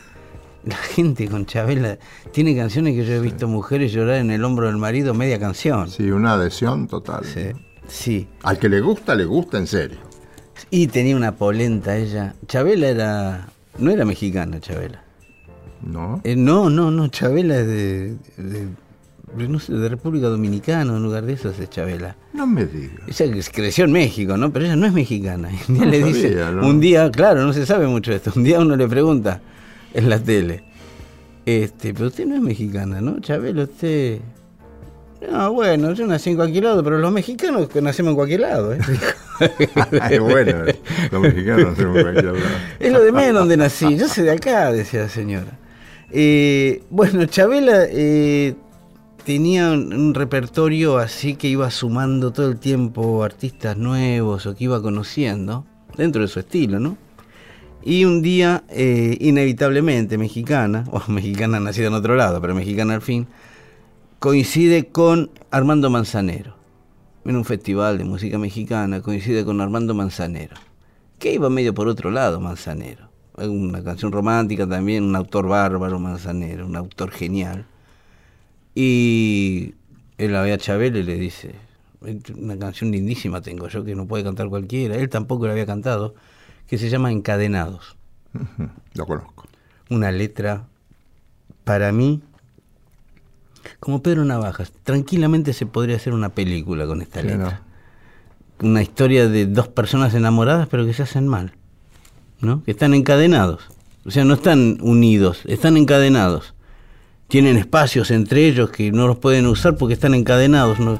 La 0.63 0.75
gente 0.75 1.27
con 1.27 1.47
Chabela 1.47 1.97
tiene 2.31 2.55
canciones 2.55 2.93
que 2.95 3.03
yo 3.03 3.13
he 3.13 3.19
visto 3.19 3.47
mujeres 3.47 3.91
llorar 3.93 4.17
en 4.17 4.29
el 4.29 4.43
hombro 4.43 4.67
del 4.67 4.77
marido 4.77 5.15
media 5.15 5.39
canción. 5.39 5.89
Sí, 5.89 6.11
una 6.11 6.33
adhesión 6.33 6.87
total. 6.87 7.25
Sí, 7.25 7.47
sí. 7.87 8.27
Al 8.43 8.59
que 8.59 8.69
le 8.69 8.79
gusta, 8.79 9.15
le 9.15 9.25
gusta 9.25 9.57
en 9.57 9.65
serio. 9.65 9.97
Y 10.69 10.85
tenía 10.85 11.15
una 11.15 11.31
polenta 11.35 11.97
ella. 11.97 12.35
Chabela 12.47 12.89
era. 12.89 13.47
No 13.77 13.91
era 13.91 14.05
mexicana, 14.05 14.59
Chabela. 14.59 15.03
¿No? 15.81 16.21
Eh, 16.23 16.35
no, 16.35 16.69
no, 16.69 16.91
no, 16.91 17.07
Chabela 17.07 17.57
es 17.59 17.67
de, 17.67 18.15
de, 18.37 18.67
de, 19.35 19.47
no 19.47 19.59
sé, 19.59 19.73
de 19.73 19.89
República 19.89 20.27
Dominicana, 20.27 20.93
un 20.93 21.01
lugar 21.01 21.25
de 21.25 21.33
esos 21.33 21.57
es 21.59 21.69
Chabela. 21.69 22.15
No 22.33 22.45
me 22.45 22.65
digas. 22.65 23.19
Ella 23.19 23.41
creció 23.51 23.85
en 23.85 23.91
México, 23.91 24.37
¿no? 24.37 24.51
Pero 24.51 24.65
ella 24.65 24.75
no 24.75 24.85
es 24.85 24.93
mexicana. 24.93 25.49
Un 25.67 25.75
día 25.75 25.85
No 25.85 25.91
le 25.91 26.03
dice, 26.03 26.43
un 26.43 26.79
día, 26.79 27.11
claro, 27.11 27.43
no 27.43 27.53
se 27.53 27.65
sabe 27.65 27.87
mucho 27.87 28.11
de 28.11 28.17
esto. 28.17 28.31
Un 28.35 28.43
día 28.43 28.59
uno 28.59 28.75
le 28.75 28.87
pregunta 28.87 29.41
en 29.93 30.09
la 30.09 30.19
tele, 30.19 30.63
este, 31.45 31.93
pero 31.93 32.07
usted 32.07 32.25
no 32.27 32.35
es 32.35 32.41
mexicana, 32.41 33.01
¿no? 33.01 33.19
Chabela, 33.19 33.63
usted. 33.63 34.19
No, 35.29 35.53
bueno, 35.53 35.93
yo 35.93 36.07
nací 36.07 36.31
en 36.31 36.35
cualquier 36.35 36.63
lado, 36.63 36.83
pero 36.83 36.97
los 36.97 37.11
mexicanos 37.11 37.69
nacemos 37.75 38.11
en 38.11 38.15
cualquier 38.15 38.39
lado, 38.41 38.73
¿eh? 38.73 38.79
Ay, 40.01 40.19
bueno, 40.19 40.63
los 41.11 41.21
mexicanos 41.21 41.73
hacemos 41.73 42.01
cualquier 42.01 42.25
lado. 42.25 42.37
Es 42.79 42.91
lo 42.91 43.03
de 43.03 43.11
menos 43.11 43.41
donde 43.41 43.57
nací. 43.57 43.97
Yo 43.97 44.07
soy 44.07 44.23
de 44.25 44.31
acá, 44.31 44.71
decía 44.71 45.01
la 45.01 45.09
señora. 45.09 45.59
Eh, 46.11 46.83
bueno, 46.89 47.25
Chabela 47.25 47.85
eh, 47.89 48.55
tenía 49.25 49.71
un, 49.71 49.93
un 49.93 50.13
repertorio 50.13 50.97
así 50.97 51.35
que 51.35 51.47
iba 51.47 51.69
sumando 51.69 52.31
todo 52.31 52.49
el 52.49 52.57
tiempo 52.57 53.23
artistas 53.23 53.77
nuevos 53.77 54.45
o 54.45 54.55
que 54.55 54.63
iba 54.63 54.81
conociendo, 54.81 55.65
dentro 55.95 56.21
de 56.21 56.27
su 56.27 56.39
estilo, 56.39 56.79
¿no? 56.79 56.97
Y 57.83 58.05
un 58.05 58.21
día, 58.21 58.63
eh, 58.69 59.17
inevitablemente, 59.19 60.17
mexicana, 60.17 60.85
o 60.91 61.01
mexicana 61.11 61.59
nacida 61.59 61.87
en 61.87 61.93
otro 61.93 62.15
lado, 62.15 62.39
pero 62.41 62.53
mexicana 62.53 62.93
al 62.93 63.01
fin, 63.01 63.27
coincide 64.21 64.87
con 64.87 65.31
Armando 65.49 65.89
Manzanero. 65.89 66.53
En 67.25 67.35
un 67.35 67.43
festival 67.43 67.97
de 67.97 68.03
música 68.03 68.37
mexicana, 68.37 69.01
coincide 69.01 69.43
con 69.43 69.59
Armando 69.61 69.95
Manzanero 69.95 70.55
que 71.17 71.33
iba 71.33 71.49
medio 71.49 71.73
por 71.73 71.87
otro 71.87 72.11
lado, 72.11 72.39
Manzanero. 72.39 73.09
Una 73.35 73.83
canción 73.83 74.11
romántica 74.11 74.67
también, 74.67 75.05
un 75.05 75.15
autor 75.15 75.47
bárbaro, 75.47 75.99
Manzanero, 75.99 76.67
un 76.67 76.75
autor 76.75 77.09
genial. 77.09 77.65
Y 78.75 79.73
él 80.19 80.33
la 80.33 80.43
ve 80.43 80.53
a 80.53 80.85
y 80.85 81.03
le 81.03 81.15
dice, 81.15 81.55
una 82.35 82.59
canción 82.59 82.91
lindísima 82.91 83.41
tengo 83.41 83.67
yo 83.69 83.83
que 83.83 83.95
no 83.95 84.05
puede 84.05 84.23
cantar 84.23 84.49
cualquiera, 84.49 84.97
él 84.97 85.09
tampoco 85.09 85.47
la 85.47 85.53
había 85.53 85.65
cantado, 85.65 86.13
que 86.67 86.77
se 86.77 86.89
llama 86.89 87.11
Encadenados. 87.11 87.95
Lo 88.93 89.07
conozco. 89.07 89.45
Una 89.89 90.11
letra, 90.11 90.67
para 91.63 91.91
mí, 91.91 92.21
como 93.79 94.01
Pedro 94.01 94.25
Navajas, 94.25 94.71
tranquilamente 94.83 95.53
se 95.53 95.65
podría 95.65 95.95
hacer 95.95 96.13
una 96.13 96.29
película 96.29 96.85
con 96.85 97.01
esta 97.01 97.21
Sí, 97.21 97.27
letra 97.27 97.61
una 98.61 98.81
historia 98.81 99.27
de 99.27 99.45
dos 99.45 99.67
personas 99.67 100.13
enamoradas 100.13 100.67
pero 100.69 100.85
que 100.85 100.93
se 100.93 101.03
hacen 101.03 101.27
mal, 101.27 101.53
¿no? 102.39 102.63
Que 102.63 102.71
están 102.71 102.93
encadenados. 102.93 103.63
O 104.05 104.11
sea, 104.11 104.25
no 104.25 104.33
están 104.33 104.77
unidos, 104.81 105.41
están 105.45 105.77
encadenados. 105.77 106.55
Tienen 107.27 107.57
espacios 107.57 108.11
entre 108.11 108.47
ellos 108.47 108.71
que 108.71 108.91
no 108.91 109.07
los 109.07 109.17
pueden 109.17 109.45
usar 109.45 109.77
porque 109.77 109.93
están 109.93 110.15
encadenados. 110.15 110.79
¿no? 110.79 110.99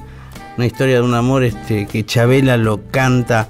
Una 0.55 0.65
historia 0.65 0.95
de 0.95 1.01
un 1.01 1.13
amor 1.13 1.43
este, 1.43 1.87
que 1.87 2.05
Chabela 2.05 2.57
lo 2.57 2.87
canta. 2.91 3.49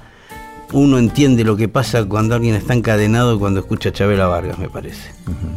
Uno 0.72 0.98
entiende 0.98 1.44
lo 1.44 1.56
que 1.56 1.68
pasa 1.68 2.06
cuando 2.06 2.34
alguien 2.34 2.54
está 2.54 2.72
encadenado 2.72 3.38
cuando 3.38 3.60
escucha 3.60 3.90
a 3.90 3.92
Chabela 3.92 4.26
Vargas, 4.26 4.58
me 4.58 4.70
parece. 4.70 5.12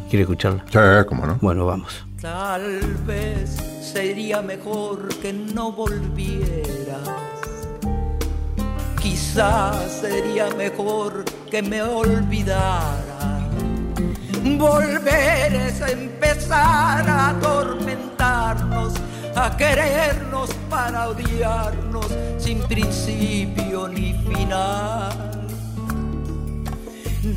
¿Quiere 0.10 0.24
escucharla? 0.24 0.66
Sí, 0.70 1.08
cómo 1.08 1.26
no. 1.26 1.38
Bueno, 1.42 1.66
vamos. 1.66 2.06
Tal 2.26 2.82
vez 3.06 3.56
sería 3.80 4.42
mejor 4.42 5.10
que 5.20 5.32
no 5.32 5.72
volvieras. 5.72 7.08
Quizás 9.00 9.92
sería 10.02 10.50
mejor 10.56 11.24
que 11.52 11.62
me 11.62 11.84
olvidara. 11.84 13.48
Volver 14.44 15.54
es 15.54 15.80
empezar 15.82 17.08
a 17.08 17.30
atormentarnos, 17.30 18.94
a 19.36 19.56
querernos 19.56 20.50
para 20.68 21.10
odiarnos 21.10 22.08
sin 22.40 22.60
principio 22.64 23.88
ni 23.88 24.14
final. 24.14 25.48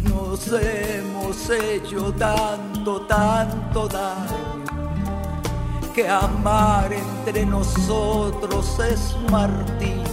Nos 0.04 0.48
hemos 0.50 1.50
hecho 1.50 2.10
tanto, 2.14 3.02
tanto 3.02 3.86
daño 3.86 4.67
que 5.98 6.08
amar 6.08 6.92
entre 6.92 7.44
nosotros 7.44 8.78
es 8.78 9.16
martirio. 9.32 10.04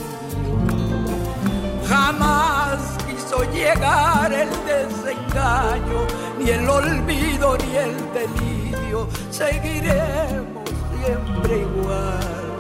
Jamás 1.88 2.80
quiso 3.06 3.44
llegar 3.52 4.34
el 4.34 4.50
desengaño, 4.66 6.00
ni 6.40 6.50
el 6.50 6.68
olvido, 6.68 7.56
ni 7.60 7.76
el 7.76 7.96
delirio. 8.18 9.08
Seguiremos 9.30 10.68
siempre 11.04 11.60
igual. 11.60 12.56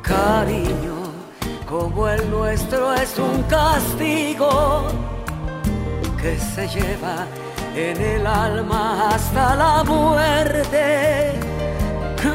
Cariño, 0.00 0.98
como 1.68 2.08
el 2.08 2.30
nuestro 2.30 2.94
es 2.94 3.18
un 3.18 3.42
castigo 3.44 4.84
que 6.22 6.38
se 6.38 6.68
lleva 6.68 7.26
en 7.74 8.00
el 8.00 8.24
alma 8.24 9.08
hasta 9.08 9.56
la 9.56 9.82
muerte. 9.82 11.57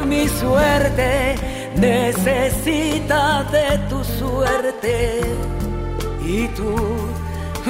Mi 0.06 0.28
suerte 0.28 1.34
necesita 1.76 3.44
de 3.44 3.78
tu 3.88 4.02
suerte 4.04 5.20
y 6.24 6.46
tú 6.48 6.74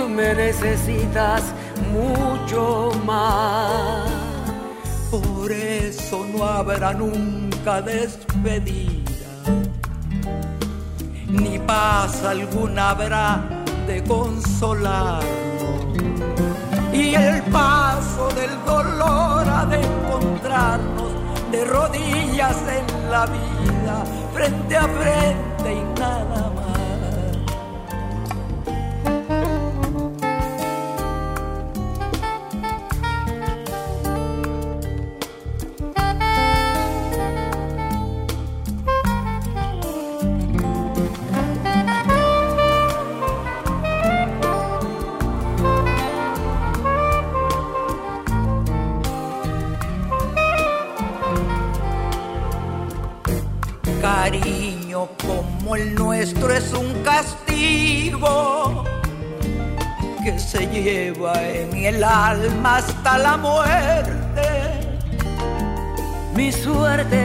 me 0.08 0.34
necesitas 0.34 1.42
mucho 1.92 2.92
más. 3.04 4.08
Por 5.10 5.50
eso 5.50 6.26
no 6.32 6.44
habrá 6.44 6.92
nunca 6.92 7.80
despedida, 7.82 9.02
ni 11.28 11.58
paz 11.60 12.24
alguna 12.24 12.90
habrá 12.90 13.42
de 13.86 14.02
consolarnos. 14.04 15.24
Y 16.92 17.14
el 17.14 17.42
paso 17.44 18.28
del 18.34 18.50
dolor 18.64 19.48
ha 19.48 19.66
de 19.66 19.80
encontrarnos 19.80 21.13
de 21.54 21.64
rodillas 21.66 22.56
en 22.68 23.10
la 23.10 23.26
vida, 23.26 24.04
frente 24.32 24.76
a 24.76 24.88
frente 24.88 25.72
y 25.72 26.00
nada 26.00 26.50
más. 26.50 26.63
Lleva 60.82 61.32
en 61.42 61.74
el 61.74 62.02
alma 62.02 62.76
hasta 62.76 63.18
la 63.18 63.36
muerte. 63.36 64.48
Mi 66.34 66.50
suerte 66.50 67.24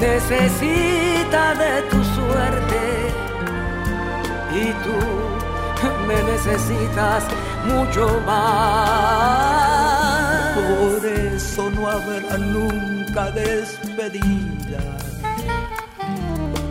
necesita 0.00 1.54
de 1.54 1.82
tu 1.90 2.04
suerte 2.04 2.82
y 4.54 4.66
tú 4.84 4.98
me 6.06 6.22
necesitas 6.22 7.24
mucho 7.64 8.22
más. 8.26 9.56
Por 10.54 11.04
eso 11.06 11.70
no 11.70 11.88
habrá 11.88 12.38
nunca 12.38 13.30
despedida, 13.32 14.80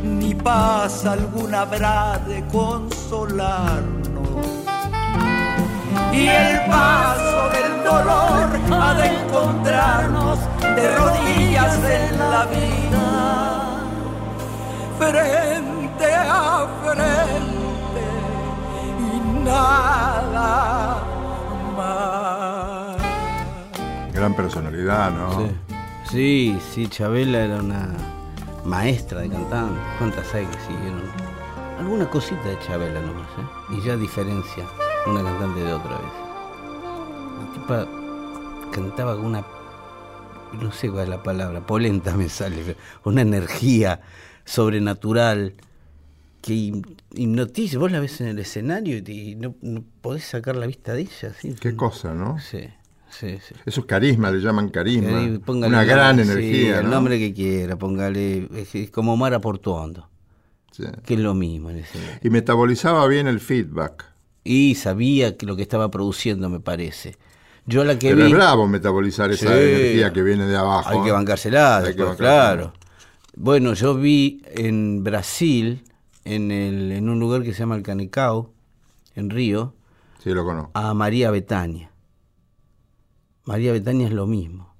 ni 0.04 0.34
paz 0.34 1.06
alguna 1.06 1.62
habrá 1.62 2.18
de 2.28 2.44
consolarnos. 2.48 4.05
Y 6.16 6.28
el 6.30 6.62
paso 6.70 7.50
del 7.50 7.84
dolor 7.84 8.48
ha 8.72 8.94
de 8.94 9.06
encontrarnos 9.06 10.40
de 10.62 10.96
rodillas 10.96 11.76
en 11.84 12.18
la 12.18 12.46
vida, 12.46 13.82
frente 14.98 16.16
a 16.16 16.68
frente 16.86 18.06
y 18.98 19.44
nada 19.44 21.04
más. 21.76 22.98
Gran 24.14 24.34
personalidad, 24.36 25.12
¿no? 25.12 25.40
Sí. 25.40 25.52
sí, 26.10 26.60
sí, 26.72 26.88
Chabela 26.88 27.40
era 27.40 27.58
una 27.58 27.90
maestra 28.64 29.20
de 29.20 29.30
cantante. 29.32 29.82
¿Cuántas 29.98 30.34
hay 30.34 30.46
que 30.46 30.60
siguieron? 30.62 31.04
Alguna 31.78 32.10
cosita 32.10 32.44
de 32.48 32.58
Chabela 32.60 33.02
nomás, 33.02 33.28
¿eh? 33.38 33.74
Y 33.74 33.82
ya 33.82 33.98
diferencia 33.98 34.64
una 35.08 35.24
cantante 35.24 35.60
de 35.62 35.74
otra 35.74 35.98
vez. 35.98 36.12
La 37.40 37.54
tipa 37.54 37.88
cantaba 38.72 39.16
con 39.16 39.26
una. 39.26 39.46
No 40.62 40.72
sé 40.72 40.90
cuál 40.90 41.04
es 41.04 41.10
la 41.10 41.22
palabra, 41.24 41.66
polenta 41.66 42.16
me 42.16 42.30
sale, 42.30 42.76
una 43.04 43.22
energía 43.22 44.02
sobrenatural 44.46 45.54
que 46.42 46.72
hipnotiza. 47.16 47.78
Vos 47.78 47.92
la 47.92 48.00
ves 48.00 48.22
en 48.22 48.28
el 48.28 48.40
escenario 48.40 48.98
y, 49.06 49.36
no, 49.36 49.56
no 49.62 49.84
podés 50.02 50.24
sacar 50.26 50.56
la 50.56 50.66
vista 50.68 50.94
de 50.94 51.02
ella. 51.02 51.34
¿sí? 51.40 51.56
Qué 51.60 51.76
cosa, 51.76 52.14
¿no? 52.14 52.40
Sí, 52.40 52.62
sí, 53.10 53.38
sí. 53.46 53.56
Eso 53.66 53.82
es 53.82 53.86
carisma, 53.86 54.32
le 54.32 54.40
llaman 54.40 54.70
carisma. 54.70 55.40
Póngale 55.46 55.74
Una 55.74 55.84
gran 55.84 56.20
energía, 56.20 56.80
el 56.80 56.86
¿no? 56.86 56.92
nombre 56.92 57.20
que 57.20 57.34
quiera, 57.34 57.76
póngale. 57.76 58.48
Es, 58.54 58.92
como 58.92 59.18
Mara 59.18 59.42
Portuondo, 59.42 60.08
que 61.06 61.16
es 61.16 61.20
lo 61.20 61.34
mismo. 61.34 61.70
en 61.72 61.80
ese- 61.80 62.00
Y 62.22 62.30
metabolizaba 62.30 63.06
bien 63.08 63.28
el 63.28 63.40
feedback. 63.42 64.06
Y 64.46 64.76
sabía 64.76 65.36
que 65.36 65.46
lo 65.46 65.56
que 65.58 65.64
estaba 65.64 65.90
produciendo, 65.92 66.48
me 66.50 66.60
parece. 66.62 67.18
Yo 67.66 67.84
la 67.84 67.98
que 68.00 68.10
Pero 68.12 68.26
vi. 68.26 68.32
es 68.32 68.38
bravo 68.38 68.68
metabolizar 68.68 69.32
esa 69.32 69.48
Sí. 69.48 69.54
energía 69.54 70.14
que 70.14 70.22
viene 70.22 70.46
de 70.46 70.56
abajo. 70.56 70.88
Hay 70.90 71.02
que 71.04 71.12
bancársela, 71.12 71.78
Hay 71.80 71.86
después, 71.94 72.16
claro. 72.16 72.72
Bueno, 73.36 73.74
yo 73.74 73.96
vi 73.96 74.44
en 74.54 75.04
Brasil, 75.04 75.84
en, 76.24 76.52
el, 76.52 76.92
en 76.92 77.10
un 77.10 77.20
lugar 77.20 77.42
que 77.44 77.54
se 77.54 77.60
llama 77.60 77.76
el 77.76 77.82
Canecao, 77.84 78.54
en 79.16 79.30
Río, 79.32 79.74
Sí, 80.24 80.30
lo 80.32 80.46
conozco. 80.46 80.72
a 80.76 80.94
María 80.94 81.32
Betania. 81.32 81.90
María 83.46 83.72
Betania 83.72 84.08
es 84.08 84.14
lo 84.14 84.28
mismo. 84.28 84.74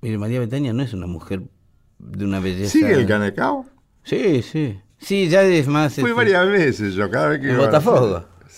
Mire, 0.00 0.18
María 0.18 0.40
Betania 0.40 0.72
no 0.72 0.82
es 0.82 0.92
una 0.92 1.06
mujer 1.06 1.42
de 1.98 2.24
una 2.24 2.40
belleza. 2.40 2.70
¿Sigue 2.72 2.92
el 2.94 3.06
Canecao? 3.06 3.66
Sí, 4.04 4.42
sí. 4.42 4.80
Sí, 4.98 5.28
ya 5.28 5.42
es 5.42 5.66
más. 5.66 5.94
Fui 5.94 6.04
este, 6.04 6.14
varias 6.14 6.46
veces 6.48 6.94
yo, 6.94 7.10
cada 7.10 7.28
vez 7.28 7.40
que 7.40 7.48
¿En 7.48 7.54
iba 7.54 7.64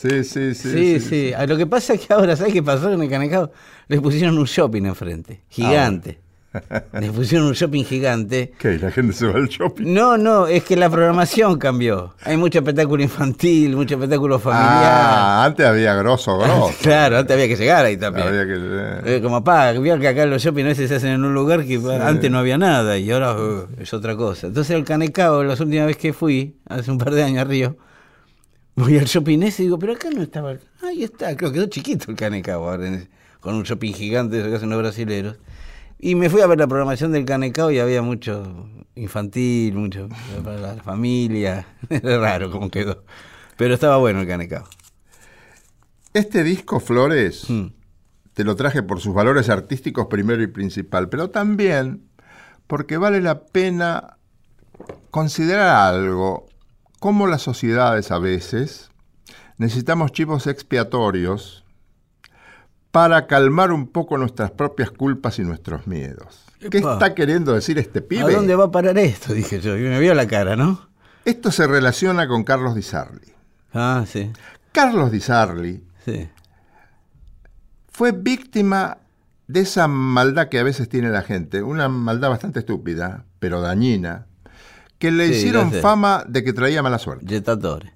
a- 0.02 0.04
Botafogo? 0.06 0.24
Sí, 0.24 0.24
sí, 0.24 0.54
sí. 0.54 0.70
Sí, 0.70 1.00
sí. 1.00 1.32
Ah, 1.36 1.46
Lo 1.46 1.56
que 1.56 1.66
pasa 1.66 1.94
es 1.94 2.00
que 2.06 2.12
ahora, 2.12 2.36
¿sabes 2.36 2.52
qué 2.52 2.62
pasó 2.62 2.92
en 2.92 3.02
el 3.02 3.08
Canecao? 3.08 3.50
Le 3.88 4.00
pusieron 4.00 4.36
un 4.38 4.44
shopping 4.44 4.84
enfrente, 4.86 5.42
gigante. 5.48 6.18
Le 7.00 7.10
pusieron 7.10 7.48
un 7.48 7.52
shopping 7.54 7.82
gigante. 7.84 8.52
¿Qué? 8.58 8.78
¿La 8.78 8.92
gente 8.92 9.12
se 9.12 9.26
va 9.26 9.34
al 9.34 9.48
shopping? 9.48 9.92
No, 9.92 10.16
no, 10.16 10.46
es 10.46 10.62
que 10.62 10.76
la 10.76 10.88
programación 10.88 11.58
cambió. 11.58 12.14
Hay 12.22 12.36
mucho 12.36 12.60
espectáculo 12.60 13.02
infantil, 13.02 13.74
mucho 13.74 13.96
espectáculo 13.96 14.38
familiar. 14.38 14.84
Ah, 14.84 15.44
antes 15.46 15.66
había 15.66 15.94
grosso, 15.96 16.38
grosso. 16.38 16.72
Claro, 16.80 17.18
antes 17.18 17.34
había 17.34 17.48
que 17.48 17.56
llegar 17.56 17.84
ahí 17.84 17.96
también. 17.96 18.28
Había 18.28 18.46
que... 18.46 19.16
Eh, 19.16 19.20
como 19.20 19.42
pa, 19.42 19.72
vio 19.72 19.98
que 19.98 20.06
acá 20.06 20.26
los 20.26 20.42
shopping 20.42 20.64
a 20.64 20.68
veces 20.68 20.88
se 20.88 20.94
hacen 20.94 21.10
en 21.10 21.24
un 21.24 21.34
lugar 21.34 21.64
que 21.64 21.80
antes 22.00 22.30
no 22.30 22.38
había 22.38 22.56
nada 22.56 22.98
y 22.98 23.10
ahora 23.10 23.34
uh, 23.34 23.66
es 23.80 23.92
otra 23.92 24.14
cosa. 24.16 24.46
Entonces 24.46 24.76
el 24.76 24.84
Canecao, 24.84 25.42
la 25.42 25.54
última 25.54 25.86
vez 25.86 25.96
que 25.96 26.12
fui, 26.12 26.54
hace 26.68 26.88
un 26.90 26.98
par 26.98 27.14
de 27.14 27.24
años 27.24 27.40
a 27.40 27.44
Río, 27.44 27.76
voy 28.76 28.98
al 28.98 29.04
shopping 29.06 29.42
ese 29.42 29.62
y 29.62 29.66
digo, 29.66 29.78
pero 29.78 29.92
acá 29.94 30.10
no 30.10 30.22
estaba. 30.22 30.54
Ahí 30.82 31.02
está, 31.04 31.36
creo 31.36 31.50
que 31.50 31.58
quedó 31.60 31.66
chiquito 31.68 32.10
el 32.10 32.16
Canecao 32.16 32.68
ahora, 32.68 32.86
en 32.88 32.94
ese- 32.94 33.08
con 33.40 33.54
un 33.54 33.62
shopping 33.64 33.92
gigante, 33.92 34.38
eso 34.40 34.48
que 34.48 34.56
hacen 34.56 34.70
los 34.70 34.78
brasileros. 34.78 35.36
Y 35.98 36.14
me 36.16 36.28
fui 36.28 36.40
a 36.40 36.46
ver 36.46 36.58
la 36.58 36.66
programación 36.66 37.12
del 37.12 37.24
Canecao 37.24 37.70
y 37.70 37.78
había 37.78 38.02
mucho 38.02 38.68
infantil, 38.94 39.74
mucho 39.74 40.08
para 40.42 40.58
la 40.58 40.82
familia. 40.82 41.66
Era 41.90 42.18
raro 42.18 42.50
como 42.50 42.70
quedó. 42.70 43.04
Pero 43.56 43.74
estaba 43.74 43.96
bueno 43.98 44.20
el 44.20 44.26
Canecao. 44.26 44.64
Este 46.12 46.42
disco, 46.44 46.80
Flores, 46.80 47.48
Mm. 47.50 47.66
te 48.34 48.44
lo 48.44 48.54
traje 48.56 48.82
por 48.82 49.00
sus 49.00 49.14
valores 49.14 49.48
artísticos 49.48 50.06
primero 50.06 50.42
y 50.42 50.46
principal, 50.46 51.08
pero 51.08 51.30
también 51.30 52.02
porque 52.66 52.96
vale 52.96 53.20
la 53.20 53.44
pena 53.46 54.16
considerar 55.10 55.94
algo, 55.94 56.46
como 57.04 57.26
las 57.26 57.42
sociedades 57.42 58.10
a 58.10 58.18
veces 58.18 58.88
necesitamos 59.58 60.10
chivos 60.10 60.46
expiatorios 60.46 61.62
para 62.92 63.26
calmar 63.26 63.72
un 63.72 63.88
poco 63.88 64.16
nuestras 64.16 64.52
propias 64.52 64.90
culpas 64.90 65.38
y 65.38 65.42
nuestros 65.42 65.86
miedos. 65.86 66.46
¿Qué 66.70 66.78
está 66.78 67.14
queriendo 67.14 67.52
decir 67.52 67.76
este 67.78 67.98
¿A 67.98 68.08
pibe? 68.08 68.32
dónde 68.32 68.56
va 68.56 68.64
a 68.64 68.70
parar 68.70 68.96
esto? 68.96 69.34
Dije 69.34 69.60
yo. 69.60 69.76
Y 69.76 69.82
me 69.82 70.00
vio 70.00 70.14
la 70.14 70.26
cara, 70.26 70.56
¿no? 70.56 70.88
Esto 71.26 71.50
se 71.52 71.66
relaciona 71.66 72.26
con 72.26 72.42
Carlos 72.42 72.74
Di 72.74 72.80
Sarli. 72.80 73.34
Ah, 73.74 74.06
sí. 74.10 74.32
Carlos 74.72 75.12
Di 75.12 75.20
Sarli 75.20 75.84
Sí. 76.06 76.30
fue 77.90 78.12
víctima 78.12 78.96
de 79.46 79.60
esa 79.60 79.88
maldad 79.88 80.48
que 80.48 80.58
a 80.58 80.62
veces 80.62 80.88
tiene 80.88 81.10
la 81.10 81.20
gente, 81.20 81.62
una 81.62 81.90
maldad 81.90 82.30
bastante 82.30 82.60
estúpida, 82.60 83.26
pero 83.40 83.60
dañina, 83.60 84.24
que 85.04 85.10
le 85.10 85.28
Sí, 85.28 85.34
hicieron 85.34 85.70
fama 85.72 86.24
de 86.26 86.42
que 86.42 86.52
traía 86.52 86.82
mala 86.82 86.98
suerte. 86.98 87.26
Jettatore. 87.26 87.92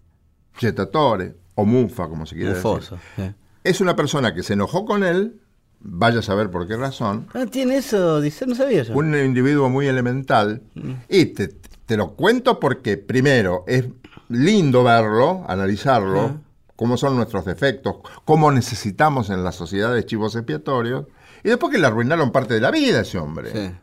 Jettatore, 0.57 1.35
o 1.55 1.65
Mufa, 1.65 2.09
como 2.09 2.27
se 2.27 2.35
quiere 2.37 2.55
Mufoso. 2.55 2.97
decir. 3.17 3.35
sí. 3.35 3.35
Es 3.65 3.81
una 3.81 3.95
persona 3.97 4.35
que 4.35 4.43
se 4.43 4.55
enojó 4.55 4.85
con 4.85 5.05
él, 5.05 5.41
vaya 5.81 6.21
a 6.21 6.23
saber 6.23 6.51
por 6.51 6.67
qué 6.67 6.77
razón, 6.77 7.27
Ah, 7.35 7.45
tiene 7.51 7.77
eso, 7.77 8.21
dice, 8.21 8.47
no 8.47 8.55
sabía 8.55 8.83
yo. 8.83 8.95
un 8.95 9.15
individuo 9.15 9.69
muy 9.69 9.87
elemental, 9.87 10.63
Mm. 10.75 10.93
y 11.09 11.27
te, 11.27 11.49
te 11.87 11.97
lo 11.97 12.15
cuento 12.15 12.59
porque, 12.61 12.97
primero, 12.97 13.65
es 13.67 13.85
lindo 14.29 14.85
verlo, 14.85 15.45
analizarlo, 15.49 16.41
cómo 16.77 16.97
son 16.97 17.17
nuestros 17.17 17.45
defectos, 17.45 17.97
cómo 18.25 18.51
necesitamos 18.53 19.31
en 19.31 19.43
las 19.45 19.55
sociedades 19.57 20.07
chivos 20.07 20.35
expiatorios, 20.37 21.07
y 21.45 21.49
después 21.49 21.73
que 21.73 21.79
le 21.79 21.87
arruinaron 21.87 22.31
parte 22.33 22.55
de 22.55 22.61
la 22.61 22.71
vida 22.71 22.99
a 22.99 23.03
ese 23.03 23.19
hombre. 23.19 23.51
Sí. 23.53 23.75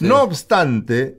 No 0.00 0.22
obstante, 0.22 1.18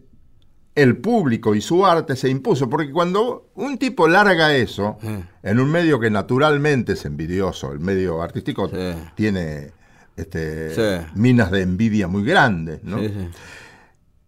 el 0.75 0.97
público 0.97 1.55
y 1.55 1.61
su 1.61 1.85
arte 1.85 2.15
se 2.17 2.27
impuso, 2.29 2.69
porque 2.69 2.91
cuando 2.91 3.47
un 3.55 3.77
tipo 3.77 4.07
larga 4.09 4.53
eso, 4.53 4.97
Sí. 5.01 5.23
en 5.43 5.59
un 5.59 5.71
medio 5.71 5.99
que 5.99 6.09
naturalmente 6.11 6.93
es 6.93 7.05
envidioso, 7.05 7.71
el 7.71 7.79
medio 7.79 8.21
artístico 8.21 8.67
Sí. 8.69 8.75
tiene 9.15 9.71
este, 10.17 10.73
Sí. 10.75 11.05
minas 11.15 11.49
de 11.51 11.61
envidia 11.61 12.07
muy 12.07 12.23
grandes, 12.23 12.83
¿no? 12.83 12.97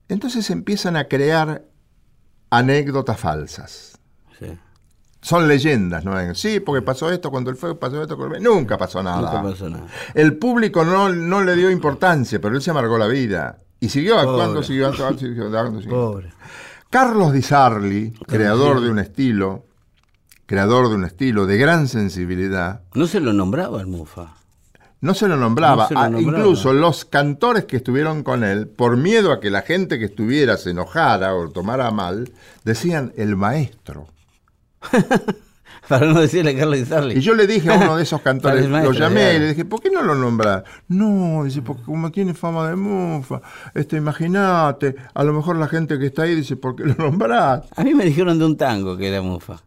Entonces 0.09 0.49
empiezan 0.49 0.95
a 0.95 1.05
crear 1.05 1.63
anécdotas 2.49 3.19
falsas. 3.19 3.93
Son 5.19 5.47
leyendas, 5.47 6.05
¿no? 6.05 6.33
Sí, 6.35 6.59
porque 6.61 6.81
pasó 6.81 7.11
esto 7.11 7.31
cuando 7.31 7.49
él 7.49 7.57
fue, 7.57 7.77
pasó 7.77 8.01
esto 8.01 8.15
cuando. 8.15 8.39
Nunca 8.39 8.77
pasó 8.77 9.01
nada. 9.03 9.19
Nunca 9.41 9.43
pasó 9.51 9.69
nada. 9.69 9.87
El 10.13 10.37
público 10.37 10.85
no, 10.85 11.09
no 11.09 11.41
le 11.43 11.55
dio 11.55 11.69
importancia, 11.71 12.39
pero 12.39 12.55
él 12.55 12.61
se 12.61 12.69
amargó 12.71 12.97
la 12.97 13.07
vida. 13.07 13.57
Y 13.79 13.89
siguió 13.89 14.17
actuando, 14.19 14.63
siguió 14.63 14.87
actuando, 14.87 15.19
siguió 15.19 15.43
actuando. 15.45 15.81
siguió. 15.81 15.95
Pobre. 15.95 16.33
Carlos 16.89 17.33
Di 17.33 17.41
Sarli, 17.41 18.11
creador 18.27 18.81
de 18.81 18.89
un 18.89 18.99
estilo, 18.99 19.65
creador 20.45 20.89
de 20.89 20.95
un 20.95 21.03
estilo 21.05 21.45
de 21.45 21.57
gran 21.57 21.87
sensibilidad, 21.87 22.81
No 22.93 23.07
se 23.07 23.19
lo 23.19 23.33
nombraba 23.33 23.81
el 23.81 23.87
Mufa. 23.87 24.33
no 25.01 25.13
se 25.13 25.27
lo 25.27 25.35
nombraba. 25.37 25.83
No 25.83 25.87
se 25.89 25.93
lo 25.93 25.99
Ah, 25.99 26.09
nombraba. 26.09 26.39
Incluso 26.39 26.73
los 26.73 27.05
cantores 27.05 27.65
que 27.65 27.77
estuvieron 27.77 28.23
con 28.23 28.43
él, 28.43 28.67
por 28.67 28.97
miedo 28.97 29.31
a 29.31 29.39
que 29.39 29.49
la 29.51 29.61
gente 29.61 29.99
que 29.99 30.05
estuviera 30.05 30.57
se 30.57 30.71
enojara 30.71 31.35
o 31.35 31.49
tomara 31.49 31.91
mal, 31.91 32.31
decían 32.63 33.13
el 33.17 33.35
maestro. 33.35 34.07
Para 35.89 36.05
no 36.11 36.19
decirle 36.19 36.55
Carlos 36.55 36.87
Sarli. 36.87 37.17
Y 37.17 37.21
yo 37.21 37.33
le 37.33 37.47
dije 37.47 37.69
a 37.71 37.75
uno 37.77 37.95
de 37.97 38.03
esos 38.03 38.21
cantores, 38.23 38.59
el 38.65 38.71
lo 38.71 38.77
maestro, 38.77 38.93
llamé 38.93 39.35
y 39.35 39.39
le 39.39 39.47
dije, 39.49 39.65
¿por 39.65 39.81
qué 39.81 39.89
no 39.89 40.01
lo 40.01 40.15
nombras? 40.15 40.63
No, 40.87 41.43
dice, 41.45 41.61
porque 41.61 41.83
como 41.83 42.11
tiene 42.11 42.33
fama 42.33 42.67
de 42.69 42.75
mufa, 42.75 43.41
este, 43.73 43.97
imagínate, 43.97 44.95
a 45.13 45.23
lo 45.23 45.33
mejor 45.33 45.55
la 45.57 45.67
gente 45.67 45.97
que 45.97 46.07
está 46.07 46.23
ahí 46.23 46.35
dice, 46.35 46.55
¿por 46.57 46.75
qué 46.75 46.83
lo 46.85 46.95
nombrás? 46.95 47.63
A 47.75 47.83
mí 47.83 47.93
me 47.93 48.05
dijeron 48.05 48.37
de 48.37 48.45
un 48.45 48.57
tango 48.57 48.97
que 48.97 49.07
era 49.07 49.21
mufa. 49.21 49.61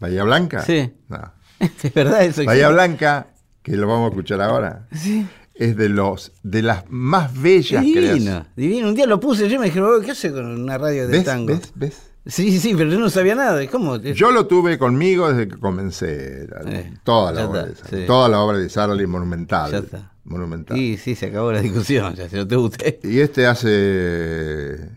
¿Bahía 0.00 0.22
Blanca? 0.24 0.62
Sí. 0.62 0.92
No. 1.08 1.32
¿Es 1.58 1.92
verdad 1.92 2.22
eso? 2.24 2.44
Bahía 2.44 2.68
Blanca, 2.68 3.26
que 3.62 3.76
lo 3.76 3.88
vamos 3.88 4.06
a 4.06 4.08
escuchar 4.10 4.40
ahora, 4.40 4.86
Sí. 4.92 5.26
es 5.54 5.76
de 5.76 5.88
los 5.88 6.32
de 6.44 6.62
las 6.62 6.84
más 6.88 7.32
bellas 7.40 7.82
Divino, 7.82 8.00
creaciones. 8.00 8.44
divino. 8.54 8.88
Un 8.88 8.94
día 8.94 9.06
lo 9.06 9.18
puse 9.18 9.48
yo 9.48 9.58
me 9.58 9.66
dijeron, 9.66 10.00
¿qué 10.04 10.12
hace 10.12 10.30
con 10.30 10.46
una 10.46 10.78
radio 10.78 11.08
de 11.08 11.12
¿Ves? 11.16 11.24
tango? 11.24 11.48
¿Ves? 11.48 11.72
¿Ves? 11.74 12.02
Sí, 12.28 12.50
sí, 12.52 12.58
sí, 12.60 12.74
pero 12.76 12.90
yo 12.90 12.98
no 13.00 13.08
sabía 13.10 13.34
nada. 13.34 13.66
¿Cómo? 13.68 13.96
Yo 13.96 14.30
lo 14.30 14.46
tuve 14.46 14.78
conmigo 14.78 15.28
desde 15.32 15.48
que 15.48 15.56
comencé. 15.58 16.46
Eh, 16.66 16.92
toda, 17.02 17.32
la 17.32 17.48
obra 17.48 17.62
está, 17.66 17.88
de 17.88 18.02
sí. 18.02 18.06
toda 18.06 18.28
la 18.28 18.40
obra 18.40 18.58
de 18.58 18.68
Sarli 18.68 19.06
monumental. 19.06 19.70
Ya 19.72 19.78
está. 19.78 20.12
Monumental. 20.24 20.76
Sí, 20.76 20.98
sí, 20.98 21.14
se 21.14 21.26
acabó 21.26 21.52
la 21.52 21.62
discusión, 21.62 22.14
ya, 22.14 22.28
si 22.28 22.36
no 22.36 22.46
te 22.46 22.54
guste. 22.56 23.00
Y 23.02 23.20
este 23.20 23.46
hace 23.46 24.90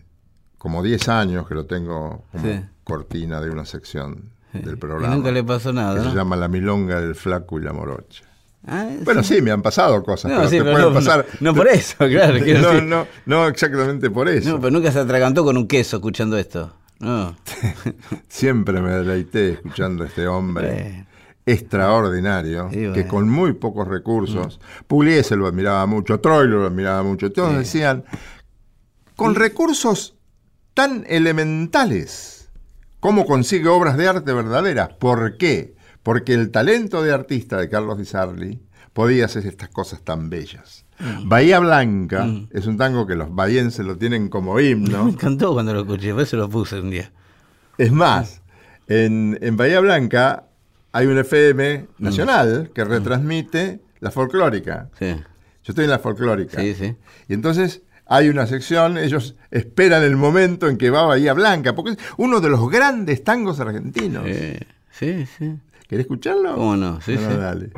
como 0.58 0.82
10 0.82 1.08
años 1.08 1.48
que 1.48 1.54
lo 1.54 1.64
tengo 1.66 2.24
como 2.30 2.44
Sí. 2.44 2.60
cortina 2.84 3.40
de 3.40 3.50
una 3.50 3.64
sección 3.64 4.30
del 4.52 4.74
Y 4.74 4.76
programa. 4.76 5.14
nunca 5.14 5.30
le 5.30 5.42
pasó 5.42 5.72
nada, 5.72 5.94
que 5.98 6.04
¿no? 6.04 6.10
se 6.10 6.16
llama 6.16 6.36
La 6.36 6.48
Milonga 6.48 7.00
del 7.00 7.14
Flaco 7.14 7.58
y 7.58 7.62
la 7.62 7.72
Morocha. 7.72 8.24
Ah, 8.66 8.88
Bueno, 9.04 9.24
sí, 9.24 9.40
me 9.42 9.50
han 9.50 9.60
pasado 9.62 10.04
cosas, 10.04 10.30
No, 10.30 10.36
pero 10.36 10.50
sí, 10.50 10.58
te 10.58 10.62
pero 10.64 10.72
pueden 10.74 10.88
no, 10.90 10.94
pasar. 10.94 11.26
no- 11.40 11.50
no 11.50 11.56
por 11.56 11.66
eso, 11.68 11.96
claro, 11.98 12.34
no, 12.38 12.44
decir. 12.44 12.82
no, 12.84 13.06
no 13.26 13.48
exactamente 13.48 14.08
por 14.10 14.28
eso. 14.28 14.50
No, 14.50 14.60
pero 14.60 14.70
nunca 14.70 14.92
se 14.92 15.00
atragantó 15.00 15.42
con 15.44 15.56
un 15.56 15.66
queso 15.66 15.96
escuchando 15.96 16.36
esto. 16.38 16.72
No. 17.02 17.36
Siempre 18.28 18.80
me 18.80 18.90
deleité 18.92 19.50
escuchando 19.52 20.04
a 20.04 20.06
este 20.06 20.26
hombre 20.26 21.06
extraordinario, 21.44 22.68
Sí, 22.70 22.78
bueno. 22.78 22.92
que 22.94 23.06
con 23.06 23.28
muy 23.28 23.52
pocos 23.54 23.88
recursos, 23.88 24.60
Pugliese 24.86 25.34
lo 25.36 25.46
admiraba 25.48 25.84
mucho, 25.86 26.20
Troilo 26.20 26.60
lo 26.60 26.66
admiraba 26.68 27.02
mucho, 27.02 27.32
todos 27.32 27.50
Sí. 27.50 27.56
decían, 27.58 28.04
con 29.16 29.34
recursos 29.34 30.16
tan 30.74 31.04
elementales, 31.08 32.48
¿cómo 33.00 33.26
consigue 33.26 33.68
obras 33.68 33.96
de 33.96 34.06
arte 34.08 34.32
verdaderas? 34.32 34.90
¿Por 34.94 35.36
qué? 35.36 35.74
Porque 36.04 36.34
el 36.34 36.50
talento 36.50 37.02
de 37.02 37.12
artista 37.12 37.56
de 37.58 37.68
Carlos 37.68 37.98
Di 37.98 38.04
Sarli 38.04 38.62
podía 38.92 39.24
hacer 39.26 39.46
estas 39.46 39.68
cosas 39.70 40.02
tan 40.02 40.28
bellas. 40.30 40.84
Mm. 40.98 41.28
Bahía 41.28 41.58
Blanca 41.58 42.26
es 42.50 42.66
un 42.66 42.76
tango 42.76 43.06
que 43.06 43.14
los 43.14 43.34
bahienses 43.34 43.84
lo 43.84 43.96
tienen 43.96 44.28
como 44.28 44.58
himno. 44.60 45.04
Me 45.06 45.10
encantó 45.12 45.52
cuando 45.52 45.72
lo 45.72 45.80
escuché, 45.80 46.12
por 46.12 46.22
eso 46.22 46.36
lo 46.36 46.48
puse 46.48 46.78
un 46.80 46.90
día. 46.90 47.10
Es 47.78 47.90
más, 47.92 48.42
en, 48.88 49.38
en 49.40 49.56
Bahía 49.56 49.80
Blanca 49.80 50.44
hay 50.92 51.06
un 51.06 51.18
FM 51.18 51.86
nacional 51.98 52.70
que 52.74 52.84
retransmite 52.84 53.80
la 54.00 54.10
folclórica. 54.10 54.90
Sí, 54.98 55.06
Yo 55.64 55.70
estoy 55.70 55.84
en 55.84 55.90
la 55.90 55.98
folclórica. 55.98 56.60
sí, 56.60 56.74
sí. 56.74 56.94
Y 57.28 57.34
entonces 57.34 57.82
hay 58.06 58.28
una 58.28 58.46
sección, 58.46 58.98
ellos 58.98 59.36
esperan 59.50 60.02
el 60.02 60.16
momento 60.16 60.68
en 60.68 60.76
que 60.76 60.90
va 60.90 61.06
Bahía 61.06 61.32
Blanca, 61.32 61.74
porque 61.74 61.92
es 61.92 61.98
uno 62.18 62.40
de 62.40 62.50
los 62.50 62.68
grandes 62.68 63.24
tangos 63.24 63.58
argentinos. 63.58 64.26
Sí, 64.26 64.58
sí, 64.90 65.26
sí. 65.38 65.54
¿Querés 65.88 66.04
escucharlo? 66.04 66.54
¿Cómo 66.56 66.76
no? 66.76 67.00
Sí, 67.00 67.16
sí. 67.16 67.24
dale. 67.24 67.70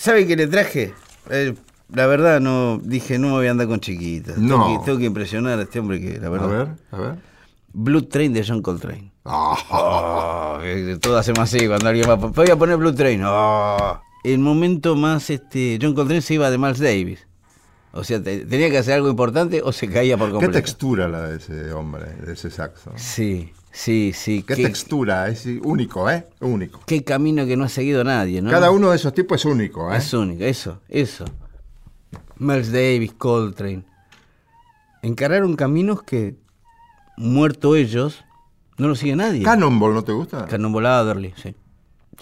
¿Sabe 0.00 0.26
qué 0.26 0.34
le 0.34 0.46
traje? 0.46 0.94
Eh, 1.28 1.54
la 1.92 2.06
verdad, 2.06 2.40
no 2.40 2.78
dije, 2.82 3.18
no 3.18 3.26
me 3.28 3.32
voy 3.34 3.46
a 3.48 3.50
andar 3.50 3.66
con 3.66 3.80
chiquitas. 3.80 4.38
No. 4.38 4.54
Tengo, 4.64 4.78
que, 4.78 4.84
tengo 4.86 4.98
que 4.98 5.04
impresionar 5.04 5.58
a 5.58 5.62
este 5.62 5.78
hombre 5.78 6.00
que, 6.00 6.18
la 6.18 6.28
A 6.28 6.30
verdad. 6.30 6.48
ver, 6.48 6.68
a 6.92 6.96
ver. 7.02 7.14
Blue 7.74 8.02
Train 8.02 8.32
de 8.32 8.44
John 8.46 8.62
Coltrane. 8.62 9.10
Oh, 9.24 10.58
que 10.62 10.98
todo 11.00 11.18
hacemos 11.18 11.40
así 11.40 11.66
cuando 11.68 11.88
alguien 11.88 12.08
va. 12.08 12.14
Voy 12.16 12.48
a 12.50 12.56
poner 12.56 12.76
Blue 12.78 12.94
Train. 12.94 13.22
Oh. 13.24 14.00
El 14.24 14.38
momento 14.38 14.96
más, 14.96 15.28
este, 15.30 15.78
John 15.80 15.94
Coltrane 15.94 16.22
se 16.22 16.34
iba 16.34 16.50
de 16.50 16.56
Miles 16.58 16.78
Davis. 16.78 17.26
O 17.92 18.02
sea, 18.04 18.22
te- 18.22 18.46
tenía 18.46 18.70
que 18.70 18.78
hacer 18.78 18.94
algo 18.94 19.08
importante 19.10 19.60
o 19.62 19.72
se 19.72 19.88
caía 19.88 20.16
por 20.16 20.28
Qué 20.28 20.32
completo. 20.32 20.54
textura 20.54 21.08
la 21.08 21.22
de 21.28 21.36
ese 21.36 21.72
hombre, 21.72 22.06
de 22.24 22.32
ese 22.32 22.50
saxo. 22.50 22.92
Sí, 22.96 23.52
sí, 23.70 24.12
sí. 24.14 24.42
Qué, 24.42 24.54
Qué, 24.56 24.62
textura, 24.64 25.28
es 25.28 25.46
único, 25.62 26.10
¿eh? 26.10 26.26
Único. 26.40 26.80
qué 26.86 27.02
camino 27.04 27.46
que 27.46 27.56
no 27.56 27.64
ha 27.64 27.68
seguido 27.68 28.02
nadie, 28.04 28.42
¿no? 28.42 28.50
Cada 28.50 28.70
uno 28.70 28.90
de 28.90 28.96
esos 28.96 29.12
tipos 29.14 29.40
es 29.40 29.44
único, 29.44 29.92
¿eh? 29.92 29.96
Es 29.96 30.12
único, 30.12 30.44
eso, 30.44 30.80
eso. 30.88 31.24
Miles 32.38 32.72
Davis, 32.72 33.12
Coltrane. 33.12 33.84
Encararon 35.02 35.56
caminos 35.56 36.02
que, 36.02 36.36
muerto 37.16 37.76
ellos, 37.76 38.24
no 38.78 38.88
lo 38.88 38.94
sigue 38.94 39.16
nadie. 39.16 39.42
Cannonball, 39.42 39.94
¿no 39.94 40.02
te 40.04 40.12
gusta? 40.12 40.46
Cannonball 40.46 40.86
Adderley, 40.86 41.32
sí. 41.36 41.54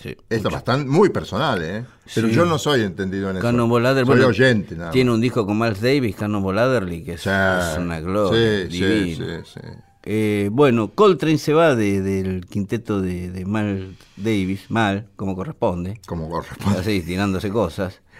sí 0.00 0.16
Esto 0.28 0.50
bastante, 0.50 0.88
muy 0.88 1.08
personal, 1.08 1.62
¿eh? 1.62 1.84
Pero 2.14 2.28
Sí. 2.28 2.34
yo 2.34 2.44
no 2.46 2.58
soy 2.58 2.82
entendido 2.82 3.30
en 3.30 3.36
eso. 3.38 3.46
Cannonball 3.46 3.86
Adderley, 3.86 4.06
soy 4.06 4.14
bueno, 4.16 4.28
oyente, 4.28 4.74
nada 4.74 4.86
más. 4.86 4.92
Tiene 4.92 5.10
un 5.12 5.20
disco 5.20 5.46
con 5.46 5.58
Miles 5.58 5.80
Davis, 5.80 6.16
Cannonball 6.16 6.58
Adderley, 6.58 7.02
que 7.04 7.12
es, 7.14 7.22
Sí, 7.22 7.30
es 7.30 7.78
una 7.78 8.00
gloria. 8.00 8.66
sí, 8.68 8.76
sí, 8.76 8.84
divino. 8.84 9.26
sí, 9.44 9.50
sí. 9.54 9.68
Eh, 10.10 10.48
bueno, 10.50 10.88
Coltrane 10.94 11.36
se 11.36 11.52
va 11.52 11.74
de- 11.76 12.00
del 12.00 12.46
quinteto 12.46 13.02
de, 13.02 13.30
de 13.30 13.44
Miles 13.44 13.90
Davis, 14.16 14.70
mal, 14.70 15.06
como 15.16 15.36
corresponde, 15.36 16.00
Como 16.06 16.30
corresponde. 16.30 16.78
así, 16.80 17.02
tirándose 17.02 17.50
cosas. 17.50 18.00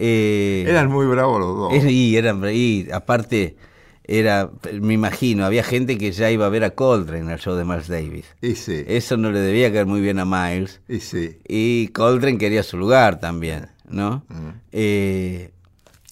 Eh, 0.00 0.64
Eran 0.68 0.88
muy 0.90 1.06
bravos 1.06 1.40
los 1.40 1.56
dos. 1.56 1.84
Y, 1.90 2.16
eran, 2.16 2.40
y 2.52 2.86
aparte, 2.92 3.56
era, 4.04 4.48
me 4.80 4.94
imagino, 4.94 5.44
había 5.44 5.64
gente 5.64 5.98
que 5.98 6.12
ya 6.12 6.30
iba 6.30 6.46
a 6.46 6.48
ver 6.48 6.62
a 6.62 6.70
Coltrane 6.70 7.32
al 7.32 7.40
show 7.40 7.56
de 7.56 7.64
Miles 7.64 7.88
Davis. 7.88 8.24
Y 8.40 8.54
sí, 8.54 8.84
Eso 8.86 9.16
no 9.16 9.32
le 9.32 9.40
debía 9.40 9.72
caer 9.72 9.86
muy 9.86 10.00
bien 10.00 10.20
a 10.20 10.24
Miles. 10.24 10.80
y 10.88 11.00
sí. 11.00 11.38
Y 11.48 11.88
Coltrane 11.88 12.38
quería 12.38 12.62
su 12.62 12.76
lugar 12.78 13.18
también, 13.18 13.66
¿no? 13.88 14.24
Eh, 14.70 15.50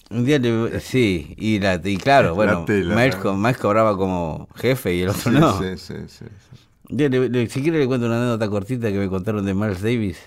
un 0.09 0.25
día 0.25 0.39
le, 0.39 0.79
sí, 0.79 1.33
y, 1.37 1.59
la, 1.59 1.81
y 1.83 1.97
claro, 1.97 2.33
bueno, 2.35 2.65
tela, 2.65 2.95
Miles, 2.95 3.17
¿no? 3.17 3.23
co- 3.23 3.35
Miles 3.35 3.57
cobraba 3.57 3.97
como 3.97 4.47
jefe 4.55 4.95
y 4.95 5.01
el 5.01 5.09
otro 5.09 5.31
Sí, 5.31 5.37
no. 5.37 5.57
sí, 5.59 5.77
sí, 5.77 5.93
sí, 6.07 6.25
sí. 6.25 6.95
Le- 6.95 7.09
le- 7.29 7.49
si 7.49 7.61
quiere 7.61 7.79
le 7.79 7.87
cuento 7.87 8.05
una 8.07 8.17
anécdota 8.17 8.49
cortita 8.49 8.87
que 8.91 8.97
me 8.97 9.09
contaron 9.09 9.45
de 9.45 9.53
Miles 9.53 9.81
Davis. 9.81 10.17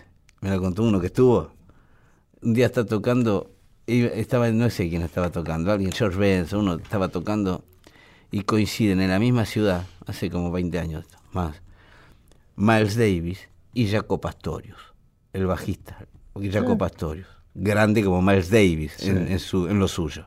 Me 0.42 0.50
la 0.50 0.58
contó 0.58 0.82
uno 0.82 1.00
que 1.00 1.06
estuvo. 1.06 1.52
Un 2.42 2.54
día 2.54 2.66
está 2.66 2.84
tocando, 2.86 3.50
estaba, 3.86 4.50
no 4.50 4.68
sé 4.70 4.88
quién 4.88 5.02
estaba 5.02 5.30
tocando, 5.30 5.72
alguien, 5.72 5.92
George 5.92 6.18
Benson, 6.18 6.60
uno 6.60 6.74
estaba 6.74 7.08
tocando 7.08 7.64
y 8.30 8.42
coinciden 8.42 9.00
en 9.00 9.10
la 9.10 9.18
misma 9.18 9.44
ciudad, 9.44 9.86
hace 10.06 10.30
como 10.30 10.50
20 10.50 10.78
años 10.78 11.04
más, 11.32 11.60
Miles 12.56 12.96
Davis 12.96 13.48
y 13.74 13.88
Jaco 13.88 14.20
Pastorius, 14.20 14.78
el 15.32 15.46
bajista, 15.46 16.06
Jaco 16.52 16.78
Pastorius, 16.78 17.26
grande 17.54 18.04
como 18.04 18.22
Miles 18.22 18.50
Davis 18.50 19.02
en, 19.02 19.30
en 19.30 19.38
su, 19.38 19.68
en 19.68 19.78
lo 19.78 19.88
suyo. 19.88 20.26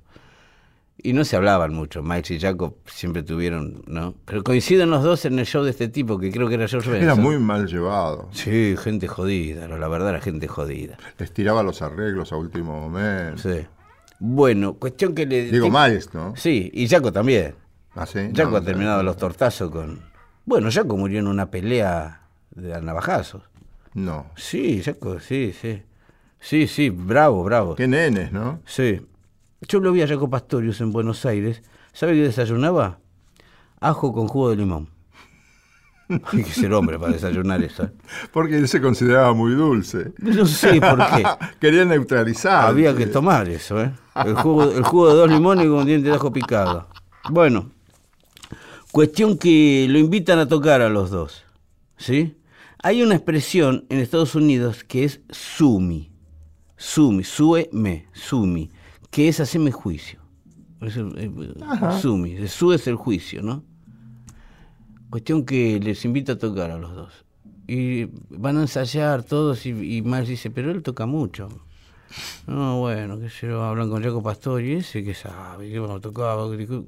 Y 1.05 1.11
no 1.11 1.25
se 1.25 1.35
hablaban 1.35 1.73
mucho, 1.73 2.01
Miles 2.01 2.31
y 2.31 2.39
Jaco 2.39 2.77
siempre 2.85 3.23
tuvieron, 3.23 3.83
¿no? 3.87 4.15
Pero 4.23 4.41
coinciden 4.41 4.89
los 4.89 5.03
dos 5.03 5.25
en 5.25 5.37
el 5.37 5.45
show 5.45 5.63
de 5.63 5.71
este 5.71 5.89
tipo, 5.89 6.17
que 6.17 6.31
creo 6.31 6.47
que 6.47 6.53
era 6.53 6.67
George 6.67 6.89
Benson. 6.89 7.03
Era 7.03 7.15
muy 7.15 7.37
mal 7.39 7.67
llevado. 7.67 8.29
Sí, 8.31 8.75
gente 8.77 9.07
jodida, 9.07 9.67
la 9.67 9.87
verdad 9.89 10.09
era 10.11 10.21
gente 10.21 10.47
jodida. 10.47 10.97
Les 11.17 11.33
tiraba 11.33 11.61
los 11.61 11.81
arreglos 11.81 12.31
a 12.31 12.37
último 12.37 12.79
momento. 12.79 13.41
Sí. 13.41 13.65
Bueno, 14.19 14.75
cuestión 14.75 15.13
que 15.13 15.25
le... 15.25 15.51
Digo, 15.51 15.69
Miles, 15.69 16.13
¿no? 16.13 16.35
Sí, 16.37 16.71
y 16.73 16.87
Jaco 16.87 17.11
también. 17.11 17.55
¿Ah, 17.95 18.05
sí? 18.05 18.31
Jaco 18.33 18.51
No, 18.51 18.57
ha 18.57 18.61
terminado 18.61 18.97
no. 18.97 19.03
los 19.03 19.17
tortazos 19.17 19.69
con... 19.71 19.99
Bueno, 20.45 20.69
Jaco 20.71 20.95
murió 20.95 21.19
en 21.19 21.27
una 21.27 21.51
pelea 21.51 22.21
de 22.51 22.81
navajazos. 22.81 23.43
No. 23.93 24.27
Sí, 24.37 24.81
Jaco, 24.81 25.19
sí, 25.19 25.53
sí. 25.59 25.83
Sí, 26.43 26.67
sí, 26.67 26.89
bravo, 26.89 27.41
bravo. 27.45 27.75
Qué 27.75 27.87
nenes, 27.87 28.33
¿no? 28.33 28.59
Sí. 28.65 28.99
Yo 29.61 29.79
lo 29.79 29.93
vi 29.93 30.01
a 30.01 30.07
Jaco 30.09 30.29
Pastorius 30.29 30.81
en 30.81 30.91
Buenos 30.91 31.25
Aires. 31.25 31.63
¿Sabe 31.93 32.15
qué 32.15 32.23
desayunaba? 32.23 32.99
Ajo 33.79 34.11
con 34.11 34.27
jugo 34.27 34.49
de 34.49 34.57
limón. 34.57 34.89
Hay 36.09 36.43
que 36.43 36.51
ser 36.51 36.73
hombre 36.73 36.99
para 36.99 37.13
desayunar 37.13 37.63
eso. 37.63 37.83
¿eh? 37.83 37.91
Porque 38.33 38.57
él 38.57 38.67
se 38.67 38.81
consideraba 38.81 39.33
muy 39.33 39.53
dulce. 39.53 40.11
No 40.17 40.45
sé 40.45 40.81
por 40.81 40.97
qué. 40.97 41.23
Quería 41.61 41.85
neutralizar. 41.85 42.65
Había 42.65 42.93
que 42.93 43.07
tomar 43.07 43.47
eso, 43.47 43.81
¿eh? 43.81 43.93
El 44.25 44.35
jugo, 44.35 44.69
el 44.69 44.83
jugo 44.83 45.07
de 45.07 45.15
dos 45.15 45.31
limones 45.31 45.67
con 45.67 45.85
diente 45.85 46.09
de 46.09 46.15
ajo 46.15 46.33
picado. 46.33 46.89
Bueno, 47.29 47.71
cuestión 48.91 49.37
que 49.37 49.87
lo 49.89 49.97
invitan 49.97 50.39
a 50.39 50.47
tocar 50.49 50.81
a 50.81 50.89
los 50.89 51.09
dos, 51.09 51.45
¿sí? 51.95 52.35
Hay 52.83 53.01
una 53.01 53.15
expresión 53.15 53.85
en 53.87 53.99
Estados 53.99 54.35
Unidos 54.35 54.83
que 54.83 55.05
es 55.05 55.21
sumi, 55.29 56.12
sumi, 56.83 57.23
sue 57.23 57.69
me, 57.71 58.07
sumi, 58.11 58.69
que 59.09 59.29
es 59.29 59.39
hacerme 59.39 59.71
juicio. 59.71 60.19
Es 60.81 60.97
el- 60.97 61.17
el- 61.17 61.55
sumi, 62.01 62.33
el 62.33 62.49
su 62.49 62.73
es 62.73 62.87
el 62.87 62.95
juicio, 62.95 63.41
¿no? 63.41 63.63
Cuestión 65.09 65.45
que 65.45 65.79
les 65.79 66.03
invita 66.03 66.33
a 66.33 66.37
tocar 66.37 66.71
a 66.71 66.77
los 66.77 66.93
dos. 66.93 67.13
Y 67.67 68.05
van 68.29 68.57
a 68.57 68.61
ensayar 68.61 69.23
todos 69.23 69.65
y, 69.65 69.69
y 69.69 70.01
Miles 70.01 70.27
dice, 70.27 70.49
pero 70.51 70.71
él 70.71 70.83
toca 70.83 71.05
mucho. 71.05 71.47
No, 72.47 72.79
bueno, 72.79 73.17
que 73.17 73.29
se 73.29 73.47
lo 73.47 73.63
hablan 73.63 73.89
con 73.89 74.03
Jaco 74.03 74.21
Pastor 74.21 74.61
y 74.61 74.73
ese 74.73 75.03
que 75.05 75.13
sabe, 75.13 75.71
que 75.71 75.79
vamos 75.79 75.97
a 75.97 76.01
tocar. 76.01 76.37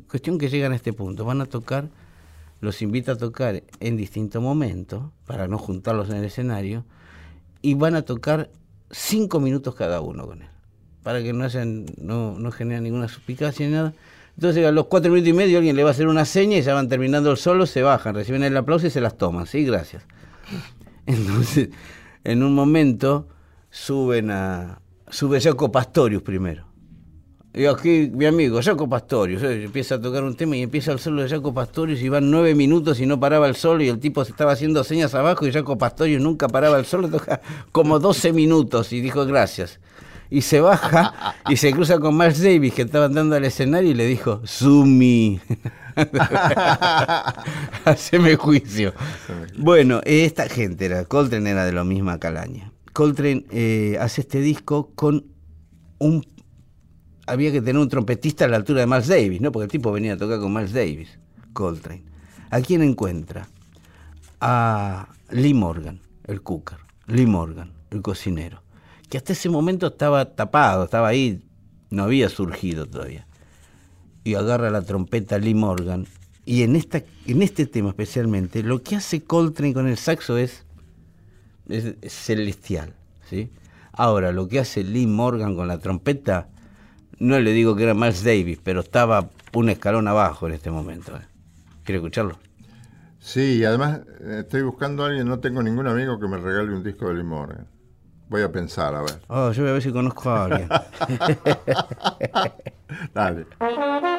Cuestión 0.09 0.37
que 0.37 0.49
llegan 0.49 0.73
a 0.73 0.75
este 0.75 0.91
punto, 0.91 1.23
van 1.23 1.39
a 1.39 1.45
tocar, 1.45 1.87
los 2.59 2.81
invita 2.81 3.13
a 3.13 3.17
tocar 3.17 3.63
en 3.79 3.95
distintos 3.95 4.41
momentos, 4.43 5.03
para 5.25 5.47
no 5.47 5.57
juntarlos 5.57 6.09
en 6.09 6.17
el 6.17 6.25
escenario, 6.25 6.83
y 7.61 7.75
van 7.75 7.95
a 7.95 8.01
tocar 8.01 8.49
cinco 8.95 9.39
minutos 9.39 9.75
cada 9.75 9.99
uno 9.99 10.25
con 10.25 10.41
él, 10.41 10.47
para 11.03 11.21
que 11.21 11.33
no 11.33 11.43
hayan, 11.43 11.85
no, 11.97 12.39
no 12.39 12.51
generen 12.51 12.83
ninguna 12.83 13.07
suspicacia 13.07 13.67
ni 13.67 13.73
nada. 13.73 13.93
Entonces 14.37 14.65
a 14.65 14.71
los 14.71 14.87
cuatro 14.87 15.11
minutos 15.11 15.29
y 15.29 15.33
medio 15.33 15.57
alguien 15.57 15.75
le 15.75 15.83
va 15.83 15.89
a 15.89 15.91
hacer 15.91 16.07
una 16.07 16.25
seña 16.25 16.57
y 16.57 16.61
ya 16.61 16.73
van 16.73 16.87
terminando 16.87 17.31
el 17.31 17.37
solo, 17.37 17.65
se 17.65 17.81
bajan, 17.81 18.15
reciben 18.15 18.43
el 18.43 18.55
aplauso 18.55 18.87
y 18.87 18.89
se 18.89 19.01
las 19.01 19.17
toman, 19.17 19.47
sí, 19.47 19.65
gracias. 19.65 20.03
Entonces, 21.05 21.69
en 22.23 22.43
un 22.43 22.55
momento 22.55 23.27
suben 23.69 24.31
a. 24.31 24.81
Sube 25.09 25.39
Jaco 25.39 25.71
Pastorius 25.71 26.23
primero. 26.23 26.65
Y 27.57 27.67
aquí 27.67 28.11
mi 28.13 28.25
amigo, 28.25 28.61
Jaco 28.61 28.89
Pastorius, 28.89 29.41
eh, 29.43 29.63
empieza 29.63 29.95
a 29.95 30.01
tocar 30.01 30.25
un 30.25 30.35
tema 30.35 30.57
y 30.57 30.63
empieza 30.63 30.91
el 30.91 30.99
solo 30.99 31.21
de 31.21 31.29
Jaco 31.29 31.53
Pastorius 31.53 32.01
y 32.01 32.09
van 32.09 32.29
nueve 32.29 32.53
minutos 32.53 32.99
y 32.99 33.05
no 33.05 33.17
paraba 33.17 33.47
el 33.47 33.55
solo 33.55 33.81
y 33.81 33.87
el 33.87 33.97
tipo 33.99 34.25
se 34.25 34.31
estaba 34.31 34.51
haciendo 34.51 34.83
señas 34.83 35.15
abajo 35.15 35.47
y 35.47 35.53
Jaco 35.53 35.77
Pastorius 35.77 36.21
nunca 36.21 36.49
paraba 36.49 36.77
el 36.77 36.85
solo, 36.85 37.07
toca 37.07 37.39
como 37.71 37.99
12 37.99 38.33
minutos 38.33 38.91
y 38.91 38.99
dijo 38.99 39.25
gracias. 39.25 39.79
Y 40.29 40.41
se 40.41 40.59
baja 40.59 41.35
y 41.47 41.55
se 41.55 41.71
cruza 41.71 41.97
con 41.99 42.17
Miles 42.17 42.43
Davis 42.43 42.73
que 42.73 42.81
estaba 42.81 43.05
andando 43.05 43.35
al 43.37 43.45
escenario 43.45 43.91
y 43.91 43.93
le 43.93 44.05
dijo, 44.05 44.41
Sumi. 44.43 45.39
Haceme 47.85 48.35
juicio. 48.35 48.93
Bueno, 49.57 50.01
esta 50.03 50.49
gente 50.49 50.87
era, 50.87 51.05
Coltrane 51.05 51.51
era 51.51 51.63
de 51.63 51.71
la 51.71 51.85
misma 51.85 52.19
calaña. 52.19 52.73
Coltrane 52.91 53.45
eh, 53.49 53.97
hace 54.01 54.21
este 54.21 54.41
disco 54.41 54.91
con 54.93 55.25
un... 55.99 56.34
Había 57.27 57.51
que 57.51 57.61
tener 57.61 57.77
un 57.77 57.89
trompetista 57.89 58.45
a 58.45 58.47
la 58.47 58.57
altura 58.57 58.81
de 58.81 58.87
Miles 58.87 59.07
Davis, 59.07 59.41
¿no? 59.41 59.51
Porque 59.51 59.65
el 59.65 59.71
tipo 59.71 59.91
venía 59.91 60.13
a 60.13 60.17
tocar 60.17 60.39
con 60.39 60.53
Miles 60.53 60.73
Davis, 60.73 61.09
Coltrane. 61.53 62.03
¿A 62.51 62.61
quién 62.61 62.83
encuentra? 62.83 63.47
A 64.41 65.07
Lee 65.31 65.53
Morgan, 65.53 65.99
el 66.25 66.41
cooker. 66.41 66.77
Lee 67.07 67.25
Morgan, 67.25 67.71
el 67.89 68.01
cocinero. 68.01 68.61
Que 69.09 69.17
hasta 69.17 69.33
ese 69.33 69.49
momento 69.49 69.87
estaba 69.87 70.25
tapado, 70.25 70.85
estaba 70.85 71.07
ahí, 71.07 71.43
no 71.89 72.03
había 72.03 72.29
surgido 72.29 72.85
todavía 72.85 73.25
y 74.25 74.33
agarra 74.33 74.69
la 74.71 74.81
trompeta 74.81 75.37
Lee 75.37 75.53
Morgan. 75.53 76.07
Y 76.45 76.63
en, 76.63 76.75
esta, 76.75 77.03
en 77.27 77.41
este 77.41 77.65
tema 77.67 77.89
especialmente, 77.89 78.63
lo 78.63 78.81
que 78.81 78.97
hace 78.97 79.23
Coltrane 79.23 79.73
con 79.73 79.87
el 79.87 79.97
saxo 79.97 80.37
es, 80.37 80.65
es 81.69 81.95
celestial. 82.11 82.93
¿sí? 83.29 83.49
Ahora, 83.93 84.31
lo 84.31 84.47
que 84.47 84.59
hace 84.59 84.83
Lee 84.83 85.07
Morgan 85.07 85.55
con 85.55 85.67
la 85.67 85.77
trompeta, 85.77 86.49
no 87.19 87.39
le 87.39 87.51
digo 87.51 87.75
que 87.75 87.83
era 87.83 87.93
Miles 87.93 88.23
Davis, 88.23 88.59
pero 88.63 88.81
estaba 88.81 89.29
un 89.53 89.69
escalón 89.69 90.07
abajo 90.07 90.47
en 90.47 90.53
este 90.53 90.71
momento. 90.71 91.15
¿eh? 91.15 91.21
¿Quiere 91.83 91.97
escucharlo? 91.97 92.37
Sí, 93.19 93.59
y 93.59 93.65
además 93.65 94.01
eh, 94.21 94.41
estoy 94.41 94.61
buscando 94.61 95.03
a 95.03 95.07
alguien, 95.07 95.27
no 95.27 95.39
tengo 95.39 95.63
ningún 95.63 95.87
amigo 95.87 96.19
que 96.19 96.27
me 96.27 96.37
regale 96.37 96.73
un 96.73 96.83
disco 96.83 97.13
de 97.13 97.23
Morgan. 97.23 97.67
Voy 98.27 98.41
a 98.41 98.51
pensar, 98.51 98.95
a 98.95 99.01
ver. 99.01 99.19
Oh, 99.27 99.51
yo 99.51 99.63
voy 99.63 99.69
a 99.69 99.73
ver 99.73 99.81
si 99.81 99.91
conozco 99.91 100.29
a 100.29 100.45
alguien. 100.45 100.69
Dale. 103.13 103.45